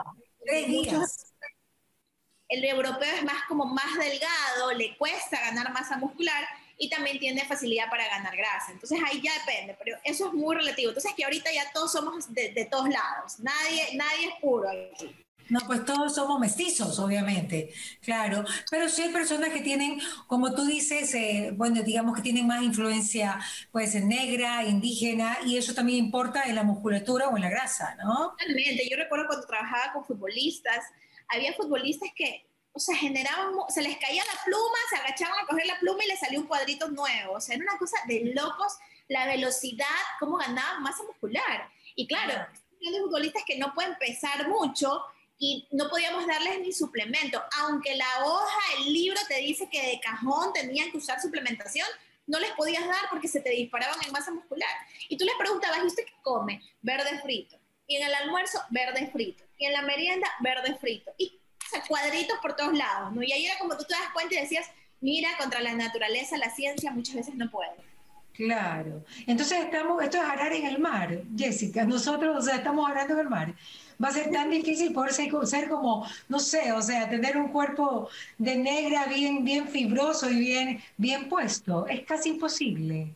El 2.49 2.65
europeo 2.65 3.15
es 3.15 3.23
más 3.23 3.43
como 3.47 3.65
más 3.65 3.97
delgado, 3.97 4.71
le 4.73 4.95
cuesta 4.97 5.39
ganar 5.39 5.71
masa 5.71 5.97
muscular 5.97 6.45
y 6.77 6.89
también 6.89 7.19
tiene 7.19 7.45
facilidad 7.45 7.89
para 7.89 8.07
ganar 8.07 8.35
grasa. 8.35 8.71
Entonces 8.71 8.99
ahí 9.05 9.21
ya 9.21 9.31
depende, 9.39 9.75
pero 9.79 9.97
eso 10.03 10.27
es 10.27 10.33
muy 10.33 10.55
relativo. 10.55 10.89
Entonces 10.89 11.13
que 11.15 11.23
ahorita 11.23 11.51
ya 11.51 11.71
todos 11.71 11.91
somos 11.91 12.33
de, 12.33 12.67
todos 12.69 12.89
lados, 12.89 13.39
nadie, 13.39 13.95
nadie 13.95 14.27
es 14.27 14.33
puro 14.41 14.69
aquí. 14.69 15.15
No, 15.49 15.59
pues 15.67 15.85
todos 15.85 16.15
somos 16.15 16.39
mestizos, 16.39 16.99
obviamente, 16.99 17.73
claro. 18.01 18.43
Pero 18.69 18.89
sí 18.89 19.03
hay 19.03 19.09
personas 19.09 19.49
que 19.49 19.61
tienen, 19.61 19.99
como 20.27 20.53
tú 20.53 20.65
dices, 20.65 21.13
eh, 21.13 21.51
bueno, 21.55 21.81
digamos 21.83 22.15
que 22.15 22.21
tienen 22.21 22.47
más 22.47 22.61
influencia, 22.63 23.39
pues, 23.71 23.95
negra, 23.95 24.63
indígena, 24.63 25.37
y 25.45 25.57
eso 25.57 25.73
también 25.73 26.05
importa 26.05 26.43
en 26.43 26.55
la 26.55 26.63
musculatura 26.63 27.27
o 27.29 27.35
en 27.35 27.43
la 27.43 27.49
grasa, 27.49 27.95
¿no? 27.95 28.29
Totalmente. 28.31 28.87
Yo 28.89 28.97
recuerdo 28.97 29.27
cuando 29.27 29.47
trabajaba 29.47 29.93
con 29.93 30.05
futbolistas, 30.05 30.85
había 31.27 31.53
futbolistas 31.53 32.09
que, 32.15 32.47
o 32.71 32.79
sea, 32.79 32.95
generaban, 32.95 33.53
se 33.69 33.81
les 33.81 33.97
caía 33.97 34.23
la 34.23 34.43
pluma, 34.43 34.77
se 34.89 34.95
agachaban 34.97 35.39
a 35.43 35.47
coger 35.47 35.65
la 35.67 35.79
pluma 35.79 36.03
y 36.03 36.07
les 36.07 36.19
salió 36.19 36.39
un 36.39 36.47
cuadrito 36.47 36.89
nuevo. 36.89 37.33
O 37.33 37.41
sea, 37.41 37.55
era 37.55 37.63
una 37.63 37.77
cosa 37.77 37.97
de 38.07 38.33
locos 38.33 38.73
la 39.07 39.27
velocidad, 39.27 39.85
cómo 40.19 40.37
ganaban 40.37 40.81
masa 40.81 41.03
muscular. 41.03 41.69
Y 41.95 42.07
claro, 42.07 42.33
hay 42.81 42.99
futbolistas 42.99 43.43
que 43.45 43.57
no 43.57 43.73
pueden 43.73 43.95
pesar 43.97 44.47
mucho, 44.47 45.03
y 45.39 45.67
no 45.71 45.89
podíamos 45.89 46.25
darles 46.27 46.59
ni 46.61 46.71
suplemento. 46.71 47.41
Aunque 47.59 47.95
la 47.95 48.25
hoja, 48.25 48.59
el 48.77 48.93
libro 48.93 49.19
te 49.27 49.37
dice 49.37 49.67
que 49.69 49.81
de 49.81 49.99
cajón 49.99 50.53
tenían 50.53 50.91
que 50.91 50.97
usar 50.97 51.19
suplementación, 51.21 51.87
no 52.27 52.39
les 52.39 52.51
podías 52.51 52.87
dar 52.87 53.09
porque 53.09 53.27
se 53.27 53.41
te 53.41 53.49
disparaban 53.49 53.97
en 54.05 54.11
masa 54.11 54.31
muscular. 54.31 54.69
Y 55.09 55.17
tú 55.17 55.25
les 55.25 55.35
preguntabas, 55.35 55.79
¿y 55.83 55.87
usted 55.87 56.05
qué 56.05 56.13
come? 56.21 56.61
Verde 56.81 57.19
frito. 57.21 57.57
Y 57.87 57.97
en 57.97 58.07
el 58.07 58.13
almuerzo, 58.13 58.61
verde 58.69 59.09
frito. 59.11 59.43
Y 59.57 59.65
en 59.65 59.73
la 59.73 59.81
merienda, 59.81 60.27
verde 60.39 60.75
frito. 60.75 61.11
Y 61.17 61.39
cuadritos 61.87 62.37
por 62.39 62.55
todos 62.55 62.73
lados, 62.73 63.11
¿no? 63.13 63.23
Y 63.23 63.31
ahí 63.31 63.45
era 63.45 63.57
como 63.57 63.75
tú 63.75 63.83
te 63.83 63.93
das 63.93 64.11
cuenta 64.13 64.35
y 64.35 64.39
decías, 64.39 64.69
mira, 65.01 65.29
contra 65.37 65.59
la 65.59 65.73
naturaleza, 65.73 66.37
la 66.37 66.49
ciencia 66.49 66.91
muchas 66.91 67.15
veces 67.15 67.35
no 67.35 67.49
puede. 67.49 67.71
Claro. 68.33 69.03
Entonces 69.27 69.59
estamos, 69.59 70.01
esto 70.01 70.17
es 70.17 70.23
arar 70.23 70.53
en 70.53 70.65
el 70.65 70.79
mar, 70.79 71.21
Jessica. 71.37 71.83
Nosotros, 71.83 72.37
o 72.37 72.41
sea, 72.41 72.55
estamos 72.55 72.89
arando 72.89 73.13
en 73.13 73.19
el 73.19 73.29
mar 73.29 73.53
va 74.03 74.09
a 74.09 74.13
ser 74.13 74.31
tan 74.31 74.49
difícil 74.49 74.91
poder 74.91 75.13
ser, 75.13 75.69
como, 75.69 76.05
no 76.27 76.39
sé, 76.39 76.71
o 76.71 76.81
sea, 76.81 77.09
tener 77.09 77.37
un 77.37 77.49
cuerpo 77.49 78.09
de 78.37 78.55
negra 78.55 79.05
bien, 79.05 79.43
bien 79.43 79.67
fibroso 79.67 80.29
y 80.29 80.39
bien, 80.39 80.83
bien 80.97 81.29
puesto. 81.29 81.87
Es 81.87 82.01
casi 82.05 82.29
imposible. 82.29 83.15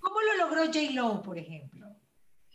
¿Cómo 0.00 0.20
lo 0.20 0.36
logró 0.36 0.66
J. 0.66 0.92
Lo, 0.92 1.22
por 1.22 1.38
ejemplo? 1.38 1.86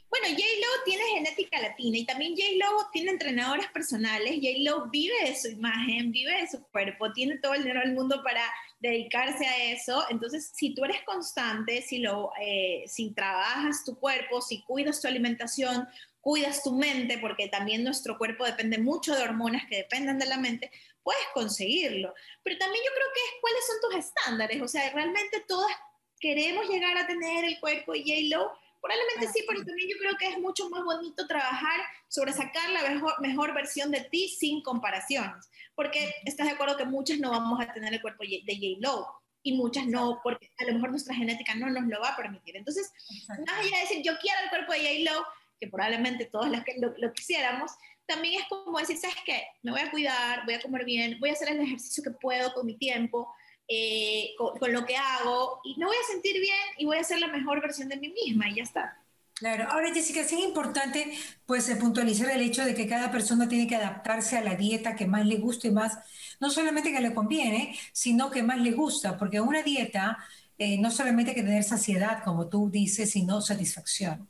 Bueno, 0.10 0.28
J. 0.30 0.38
Lo 0.38 0.84
tiene 0.86 1.04
genética 1.16 1.62
latina 1.62 1.98
y 1.98 2.06
también 2.06 2.34
J. 2.36 2.44
Lo 2.58 2.90
tiene 2.92 3.12
entrenadores 3.12 3.68
personales. 3.72 4.36
J. 4.36 4.48
Lo 4.60 4.90
vive 4.90 5.16
de 5.26 5.36
su 5.36 5.50
imagen, 5.50 6.12
vive 6.12 6.42
de 6.42 6.48
su 6.48 6.62
cuerpo, 6.68 7.12
tiene 7.12 7.38
todo 7.40 7.54
el 7.54 7.64
dinero 7.64 7.82
del 7.82 7.94
mundo 7.94 8.22
para 8.24 8.42
dedicarse 8.80 9.46
a 9.46 9.72
eso. 9.72 10.06
Entonces, 10.10 10.52
si 10.54 10.74
tú 10.74 10.86
eres 10.86 11.02
constante, 11.04 11.82
si, 11.82 12.00
lo, 12.00 12.32
eh, 12.40 12.84
si 12.88 13.12
trabajas 13.12 13.84
tu 13.84 13.98
cuerpo, 14.00 14.42
si 14.42 14.62
cuidas 14.64 15.02
tu 15.02 15.08
alimentación, 15.08 15.88
cuidas 16.28 16.62
tu 16.62 16.74
mente, 16.74 17.20
porque 17.20 17.48
también 17.48 17.86
nuestro 17.86 18.18
cuerpo 18.18 18.44
depende 18.44 18.78
mucho 18.78 19.16
de 19.16 19.24
hormonas 19.24 19.66
que 19.70 19.78
dependen 19.78 20.20
de 20.20 20.26
la 20.26 20.36
mente, 20.36 20.70
puedes 21.02 21.24
conseguirlo. 21.34 22.14
Pero 22.44 22.58
también 22.58 22.84
yo 22.84 22.92
creo 22.94 23.08
que 23.14 23.22
es 23.22 23.32
cuáles 23.40 23.66
son 23.66 23.78
tus 23.80 24.06
estándares. 24.06 24.62
O 24.62 24.68
sea, 24.68 24.92
realmente 24.92 25.46
todas 25.48 25.72
queremos 26.20 26.68
llegar 26.68 26.98
a 26.98 27.08
tener 27.08 27.46
el 27.46 27.58
cuerpo 27.62 27.94
de 27.94 28.02
J-Lo. 28.02 28.52
Probablemente 28.82 29.32
sí, 29.32 29.46
pero 29.48 29.64
también 29.64 29.88
yo 29.88 29.96
creo 30.00 30.18
que 30.18 30.28
es 30.28 30.38
mucho 30.38 30.70
más 30.70 30.84
bonito 30.84 31.26
trabajar 31.28 31.80
sobre 32.10 32.34
sacar 32.34 32.72
la 32.72 32.82
mejor, 32.90 33.14
mejor 33.22 33.54
versión 33.54 33.90
de 33.90 34.02
ti 34.02 34.28
sin 34.28 34.62
comparaciones. 34.62 35.50
Porque 35.76 36.14
estás 36.26 36.48
de 36.48 36.52
acuerdo 36.56 36.76
que 36.76 36.84
muchas 36.84 37.20
no 37.20 37.32
vamos 37.32 37.62
a 37.62 37.72
tener 37.72 37.94
el 37.94 38.02
cuerpo 38.02 38.26
de 38.26 38.54
J-Lo 38.54 39.08
y 39.44 39.54
muchas 39.54 39.88
no, 39.88 40.20
porque 40.22 40.52
a 40.58 40.66
lo 40.66 40.74
mejor 40.74 40.90
nuestra 40.90 41.16
genética 41.16 41.56
no 41.56 41.70
nos 41.70 41.88
lo 41.88 42.02
va 42.02 42.10
a 42.10 42.18
permitir. 42.18 42.58
Entonces, 42.58 42.92
más 43.30 43.60
allá 43.60 43.78
de 43.78 43.82
decir 43.84 44.02
yo 44.04 44.20
quiero 44.20 44.42
el 44.44 44.50
cuerpo 44.50 44.74
de 44.74 44.80
J-Lo, 44.80 45.26
que 45.60 45.68
probablemente 45.68 46.26
todos 46.26 46.50
los 46.50 46.64
que 46.64 46.76
lo, 46.80 47.14
quisiéramos, 47.14 47.72
también 48.06 48.42
es 48.42 48.48
como 48.48 48.78
decir, 48.80 48.98
¿sabes 48.98 49.18
qué? 49.26 49.44
Me 49.64 49.72
voy 49.72 49.82
a 49.82 49.92
cuidar, 49.92 50.46
voy 50.46 50.54
a 50.54 50.62
comer 50.62 50.86
bien, 50.86 51.20
voy 51.20 51.30
a 51.30 51.34
hacer 51.34 51.50
el 51.50 51.60
ejercicio 51.60 52.04
que 52.04 52.12
puedo 52.12 52.54
con 52.54 52.66
mi 52.66 52.78
tiempo, 52.78 53.34
eh, 53.68 54.30
con, 54.38 54.72
lo 54.72 54.86
que 54.86 54.96
hago, 54.96 55.60
y 55.64 55.78
me 55.78 55.86
voy 55.86 55.96
a 55.96 56.12
sentir 56.12 56.40
bien 56.40 56.56
y 56.78 56.86
voy 56.86 56.98
a 56.98 57.04
ser 57.04 57.20
la 57.20 57.28
mejor 57.28 57.62
versión 57.62 57.90
de 57.90 57.98
mí 57.98 58.10
misma 58.10 58.50
y 58.50 58.56
ya 58.56 58.64
está. 58.64 58.98
Claro, 59.34 59.70
ahora 59.70 59.94
Jessica, 59.94 60.22
es 60.22 60.32
importante 60.32 61.14
pues 61.46 61.70
puntualizar 61.80 62.32
el 62.32 62.42
hecho 62.42 62.66
de 62.66 62.74
que 62.74 62.88
cada 62.88 63.12
persona 63.12 63.48
tiene 63.48 63.68
que 63.68 63.76
adaptarse 63.76 64.36
a 64.36 64.42
la 64.42 64.56
dieta 64.56 64.96
que 64.96 65.06
más 65.06 65.28
le 65.28 65.38
guste 65.38 65.70
más, 65.70 66.00
no 66.40 66.50
solamente 66.50 66.92
que 66.92 67.02
le 67.02 67.14
conviene, 67.14 67.78
sino 67.92 68.32
que 68.32 68.42
más 68.42 68.60
le 68.60 68.72
gusta, 68.72 69.16
porque 69.18 69.40
una 69.40 69.62
dieta 69.62 70.18
eh, 70.58 70.80
no 70.80 70.90
solamente 70.90 71.32
hay 71.32 71.36
que 71.36 71.44
tener 71.44 71.64
saciedad, 71.64 72.24
como 72.24 72.48
tú 72.48 72.70
dices, 72.72 73.12
sino 73.12 73.42
satisfacción. 73.42 74.28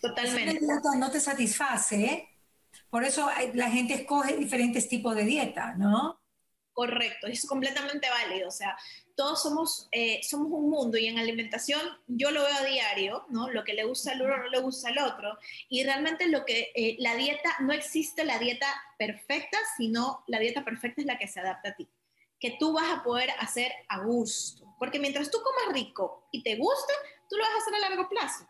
Totalmente. 0.00 0.60
No 0.96 1.10
te 1.10 1.20
satisface, 1.20 2.28
por 2.90 3.04
eso 3.04 3.28
la 3.54 3.70
gente 3.70 3.94
escoge 3.94 4.36
diferentes 4.36 4.88
tipos 4.88 5.14
de 5.14 5.24
dieta, 5.24 5.74
¿no? 5.74 6.20
Correcto, 6.72 7.26
es 7.26 7.44
completamente 7.44 8.08
válido. 8.08 8.48
O 8.48 8.52
sea, 8.52 8.78
todos 9.16 9.42
somos, 9.42 9.88
eh, 9.90 10.20
somos 10.22 10.46
un 10.52 10.70
mundo 10.70 10.96
y 10.96 11.08
en 11.08 11.18
alimentación 11.18 11.80
yo 12.06 12.30
lo 12.30 12.44
veo 12.44 12.54
a 12.54 12.64
diario, 12.64 13.26
¿no? 13.30 13.50
Lo 13.50 13.64
que 13.64 13.74
le 13.74 13.84
gusta 13.84 14.12
al 14.12 14.22
uno 14.22 14.36
no 14.36 14.48
le 14.48 14.60
gusta 14.60 14.90
al 14.90 14.98
otro. 14.98 15.36
Y 15.68 15.82
realmente 15.82 16.28
lo 16.28 16.44
que 16.44 16.70
eh, 16.74 16.96
la 17.00 17.16
dieta, 17.16 17.56
no 17.60 17.72
existe 17.72 18.24
la 18.24 18.38
dieta 18.38 18.68
perfecta, 18.96 19.58
sino 19.76 20.22
la 20.28 20.38
dieta 20.38 20.64
perfecta 20.64 21.00
es 21.00 21.06
la 21.06 21.18
que 21.18 21.26
se 21.26 21.40
adapta 21.40 21.70
a 21.70 21.74
ti, 21.74 21.88
que 22.38 22.56
tú 22.60 22.72
vas 22.72 22.90
a 22.96 23.02
poder 23.02 23.30
hacer 23.40 23.72
a 23.88 23.98
gusto. 24.04 24.72
Porque 24.78 25.00
mientras 25.00 25.30
tú 25.30 25.38
comas 25.42 25.74
rico 25.74 26.28
y 26.30 26.44
te 26.44 26.54
guste, 26.54 26.92
tú 27.28 27.36
lo 27.36 27.42
vas 27.42 27.54
a 27.54 27.58
hacer 27.58 27.74
a 27.74 27.88
largo 27.88 28.08
plazo. 28.08 28.46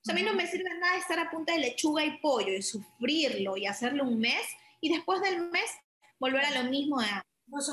O 0.00 0.04
sea, 0.04 0.14
a 0.14 0.16
mí 0.16 0.22
no 0.22 0.32
me 0.34 0.46
sirve 0.46 0.70
nada 0.78 0.96
estar 0.96 1.18
a 1.18 1.30
punta 1.30 1.52
de 1.52 1.58
lechuga 1.58 2.04
y 2.04 2.18
pollo 2.18 2.52
y 2.52 2.62
sufrirlo 2.62 3.56
y 3.56 3.66
hacerlo 3.66 4.04
un 4.04 4.18
mes 4.18 4.42
y 4.80 4.92
después 4.92 5.20
del 5.20 5.50
mes 5.50 5.70
volver 6.18 6.44
a 6.44 6.62
lo 6.62 6.70
mismo 6.70 7.00
de 7.00 7.08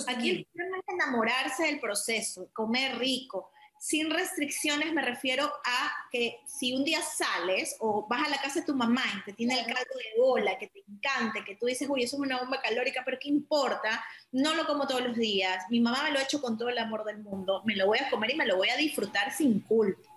Aquí 0.07 0.29
el 0.29 0.45
problema 0.45 0.77
es 0.77 0.93
enamorarse 0.93 1.63
del 1.63 1.79
proceso, 1.79 2.49
comer 2.53 2.97
rico. 2.97 3.51
Sin 3.77 4.09
restricciones 4.09 4.93
me 4.93 5.01
refiero 5.01 5.45
a 5.45 5.93
que 6.09 6.39
si 6.47 6.73
un 6.73 6.85
día 6.85 7.01
sales 7.01 7.75
o 7.79 8.07
vas 8.07 8.25
a 8.25 8.29
la 8.29 8.41
casa 8.41 8.61
de 8.61 8.65
tu 8.65 8.73
mamá 8.73 9.03
y 9.17 9.25
te 9.25 9.33
tiene 9.33 9.59
el 9.59 9.65
caldo 9.65 9.93
de 9.95 10.21
bola, 10.21 10.57
que 10.57 10.67
te 10.67 10.81
encante, 10.87 11.43
que 11.43 11.55
tú 11.57 11.65
dices, 11.65 11.87
uy, 11.89 12.03
eso 12.03 12.15
es 12.15 12.21
una 12.21 12.39
bomba 12.39 12.61
calórica, 12.61 13.03
pero 13.03 13.17
¿qué 13.19 13.27
importa? 13.27 14.03
No 14.31 14.55
lo 14.55 14.65
como 14.65 14.87
todos 14.87 15.01
los 15.01 15.17
días. 15.17 15.65
Mi 15.69 15.81
mamá 15.81 16.03
me 16.03 16.11
lo 16.11 16.19
ha 16.19 16.23
hecho 16.23 16.41
con 16.41 16.57
todo 16.57 16.69
el 16.69 16.77
amor 16.77 17.03
del 17.03 17.19
mundo. 17.19 17.61
Me 17.65 17.75
lo 17.75 17.85
voy 17.85 17.99
a 17.99 18.09
comer 18.09 18.31
y 18.31 18.37
me 18.37 18.45
lo 18.45 18.55
voy 18.55 18.69
a 18.69 18.77
disfrutar 18.77 19.33
sin 19.33 19.59
culpa. 19.59 20.14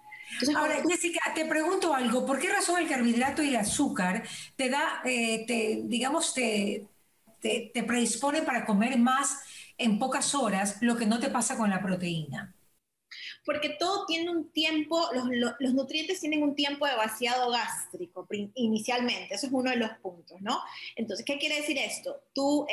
Ahora, 0.57 0.83
Jessica, 0.89 1.21
te 1.35 1.45
pregunto 1.47 1.95
algo. 1.95 2.25
¿Por 2.25 2.39
qué 2.39 2.49
razón 2.49 2.81
el 2.81 2.89
carbohidrato 2.89 3.43
y 3.43 3.49
el 3.49 3.57
azúcar 3.57 4.23
te 4.57 4.69
da, 4.69 5.03
eh, 5.05 5.45
te, 5.47 5.83
digamos, 5.85 6.35
te, 6.35 6.87
te, 7.41 7.71
te 7.73 7.83
predispone 7.83 8.43
para 8.43 8.65
comer 8.65 8.99
más 8.99 9.43
en 9.77 9.99
pocas 9.99 10.35
horas, 10.35 10.79
lo 10.81 10.97
que 10.97 11.07
no 11.07 11.19
te 11.19 11.31
pasa 11.31 11.57
con 11.57 11.71
la 11.71 11.81
proteína? 11.81 12.55
Porque 13.45 13.71
todo 13.71 14.05
tiene 14.05 14.31
un 14.31 14.51
tiempo, 14.51 15.09
los, 15.15 15.73
nutrientes 15.73 16.21
tienen 16.21 16.43
un 16.43 16.55
tiempo 16.55 16.87
de 16.87 16.95
vaciado 16.95 17.51
gástrico 17.51 18.27
inicialmente, 18.55 19.35
eso 19.35 19.47
es 19.47 19.53
uno 19.53 19.71
de 19.71 19.77
los 19.77 19.91
puntos, 20.03 20.39
¿no? 20.43 20.61
Entonces, 20.97 21.25
¿qué 21.25 21.39
quiere 21.39 21.57
decir 21.57 21.79
esto? 21.79 22.21
Tú, 22.35 22.67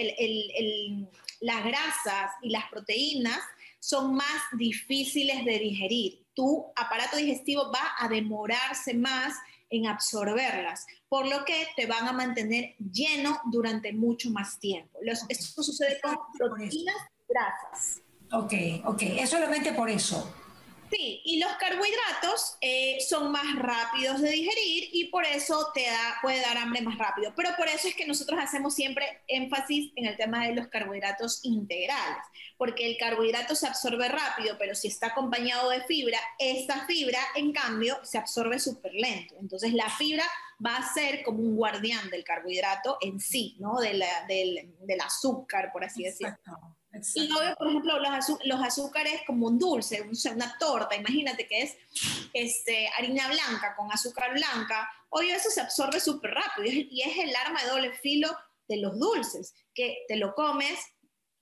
las 1.39 1.63
grasas 1.63 2.31
y 2.41 2.49
las 2.49 2.69
proteínas 2.69 3.39
son 3.79 4.15
más 4.15 4.41
difíciles 4.57 5.45
de 5.45 5.59
digerir. 5.59 6.24
Tu 6.35 6.65
aparato 6.75 7.17
digestivo 7.17 7.71
va 7.71 7.95
a 7.97 8.07
demorarse 8.07 8.93
más 8.93 9.35
en 9.69 9.87
absorberlas, 9.87 10.85
por 11.09 11.27
lo 11.27 11.43
que 11.45 11.67
te 11.75 11.85
van 11.85 12.07
a 12.07 12.13
mantener 12.13 12.75
lleno 12.77 13.39
durante 13.45 13.93
mucho 13.93 14.29
más 14.29 14.59
tiempo. 14.59 14.99
esto 15.29 15.63
sucede 15.63 15.99
con 16.01 16.17
proteínas 16.37 16.95
grasas. 17.27 18.01
Ok, 18.31 18.53
ok, 18.85 19.01
es 19.01 19.29
solamente 19.29 19.73
por 19.73 19.89
eso. 19.89 20.44
Sí, 20.91 21.21
y 21.25 21.39
los 21.39 21.51
carbohidratos 21.53 22.57
eh, 22.61 22.97
son 23.07 23.31
más 23.31 23.55
rápidos 23.57 24.21
de 24.21 24.29
digerir 24.29 24.89
y 24.91 25.05
por 25.05 25.25
eso 25.25 25.71
te 25.73 25.83
da, 25.83 26.17
puede 26.21 26.41
dar 26.41 26.57
hambre 26.57 26.81
más 26.81 26.97
rápido. 26.97 27.33
Pero 27.35 27.49
por 27.57 27.67
eso 27.67 27.87
es 27.87 27.95
que 27.95 28.05
nosotros 28.05 28.39
hacemos 28.39 28.75
siempre 28.75 29.23
énfasis 29.27 29.91
en 29.95 30.05
el 30.05 30.15
tema 30.15 30.45
de 30.45 30.53
los 30.53 30.67
carbohidratos 30.67 31.39
integrales, 31.43 32.23
porque 32.57 32.85
el 32.85 32.97
carbohidrato 32.97 33.55
se 33.55 33.67
absorbe 33.67 34.07
rápido, 34.09 34.57
pero 34.59 34.75
si 34.75 34.87
está 34.87 35.07
acompañado 35.07 35.69
de 35.69 35.81
fibra, 35.83 36.19
esta 36.37 36.85
fibra, 36.85 37.19
en 37.35 37.51
cambio, 37.51 37.99
se 38.03 38.17
absorbe 38.17 38.59
súper 38.59 38.93
lento. 38.93 39.35
Entonces 39.39 39.73
la 39.73 39.89
fibra 39.89 40.25
va 40.63 40.77
a 40.77 40.93
ser 40.93 41.23
como 41.23 41.39
un 41.39 41.55
guardián 41.55 42.09
del 42.09 42.23
carbohidrato 42.23 42.97
en 43.01 43.19
sí, 43.19 43.55
¿no? 43.59 43.79
del, 43.79 44.03
del, 44.27 45.01
azúcar, 45.01 45.71
por 45.71 45.83
así 45.83 46.03
decirlo. 46.03 46.35
Y 47.15 47.27
luego, 47.27 47.55
por 47.55 47.67
ejemplo, 47.67 47.99
los, 47.99 48.61
azúcares 48.61 49.21
como 49.27 49.47
un 49.47 49.59
dulce, 49.59 50.07
una 50.33 50.57
torta, 50.57 50.95
imagínate 50.95 51.47
que 51.47 51.63
es 51.63 51.77
este, 52.33 52.89
harina 52.97 53.27
blanca 53.27 53.75
con 53.75 53.91
azúcar 53.91 54.33
blanca, 54.33 54.89
oye, 55.09 55.33
eso 55.33 55.49
se 55.49 55.61
absorbe 55.61 55.99
súper 55.99 56.31
rápido 56.31 56.67
y 56.67 57.01
es 57.01 57.17
el 57.17 57.35
arma 57.35 57.61
de 57.63 57.69
doble 57.69 57.93
filo 57.93 58.29
de 58.67 58.77
los 58.77 58.97
dulces, 58.99 59.53
que 59.73 60.05
te 60.07 60.15
lo 60.15 60.33
comes 60.33 60.79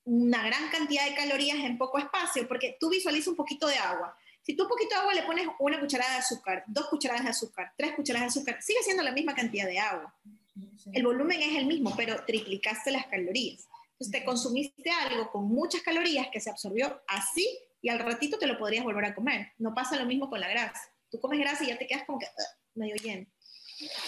una 0.05 0.43
gran 0.43 0.69
cantidad 0.69 1.05
de 1.05 1.15
calorías 1.15 1.59
en 1.59 1.77
poco 1.77 1.97
espacio, 1.97 2.47
porque 2.47 2.77
tú 2.79 2.89
visualizas 2.89 3.27
un 3.29 3.35
poquito 3.35 3.67
de 3.67 3.75
agua. 3.75 4.17
Si 4.41 4.55
tú 4.55 4.63
un 4.63 4.69
poquito 4.69 4.95
de 4.95 5.01
agua 5.01 5.13
le 5.13 5.23
pones 5.23 5.47
una 5.59 5.79
cucharada 5.79 6.13
de 6.13 6.17
azúcar, 6.19 6.63
dos 6.67 6.87
cucharadas 6.87 7.23
de 7.23 7.29
azúcar, 7.29 7.73
tres 7.77 7.93
cucharadas 7.95 8.33
de 8.33 8.39
azúcar, 8.39 8.61
sigue 8.61 8.83
siendo 8.83 9.03
la 9.03 9.13
misma 9.13 9.33
cantidad 9.33 9.65
de 9.65 9.79
agua. 9.79 10.13
El 10.91 11.03
volumen 11.03 11.41
es 11.41 11.55
el 11.55 11.65
mismo, 11.65 11.95
pero 11.95 12.25
triplicaste 12.25 12.91
las 12.91 13.07
calorías. 13.07 13.67
Entonces 14.03 14.19
te 14.19 14.25
consumiste 14.25 14.89
algo 14.89 15.31
con 15.31 15.47
muchas 15.47 15.81
calorías 15.81 16.27
que 16.29 16.41
se 16.41 16.49
absorbió 16.49 17.01
así 17.07 17.47
y 17.81 17.87
al 17.87 17.99
ratito 17.99 18.37
te 18.37 18.47
lo 18.47 18.57
podrías 18.57 18.83
volver 18.83 19.05
a 19.05 19.15
comer. 19.15 19.53
No 19.57 19.73
pasa 19.73 19.97
lo 19.97 20.05
mismo 20.05 20.29
con 20.29 20.41
la 20.41 20.49
grasa. 20.49 20.81
Tú 21.09 21.21
comes 21.21 21.39
grasa 21.39 21.63
y 21.63 21.67
ya 21.67 21.77
te 21.77 21.87
quedas 21.87 22.03
como 22.05 22.19
que 22.19 22.25
medio 22.75 22.95
lleno. 22.95 23.25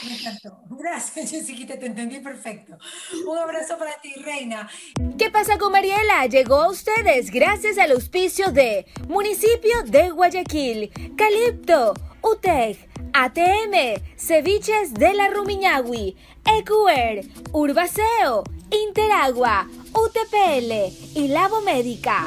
Me 0.06 0.16
encantó. 0.18 0.60
Gracias, 0.72 1.32
Jessica, 1.32 1.80
te 1.80 1.86
entendí 1.86 2.20
perfecto. 2.20 2.78
Un 3.26 3.38
abrazo 3.38 3.78
para 3.78 4.00
ti, 4.02 4.14
reina. 4.16 4.70
¿Qué 5.18 5.32
pasa 5.32 5.58
con 5.58 5.72
Mariela? 5.72 6.26
Llegó 6.26 6.56
a 6.56 6.72
ustedes 6.72 7.32
gracias 7.32 7.78
al 7.78 7.92
auspicio 7.92 8.52
de 8.52 8.86
Municipio 9.08 9.82
de 9.86 10.10
Guayaquil, 10.10 10.92
Calipto, 11.16 11.94
UTEC, 12.26 12.90
ATM, 13.14 14.02
Ceviches 14.18 14.96
de 14.96 15.14
la 15.14 15.30
Rumiñahui, 15.30 16.16
EQR, 16.44 17.24
Urbaceo, 17.52 18.44
Interagua, 18.72 19.68
UTPL 19.94 20.92
y 21.14 21.28
Labo 21.28 21.62
Médica. 21.62 22.26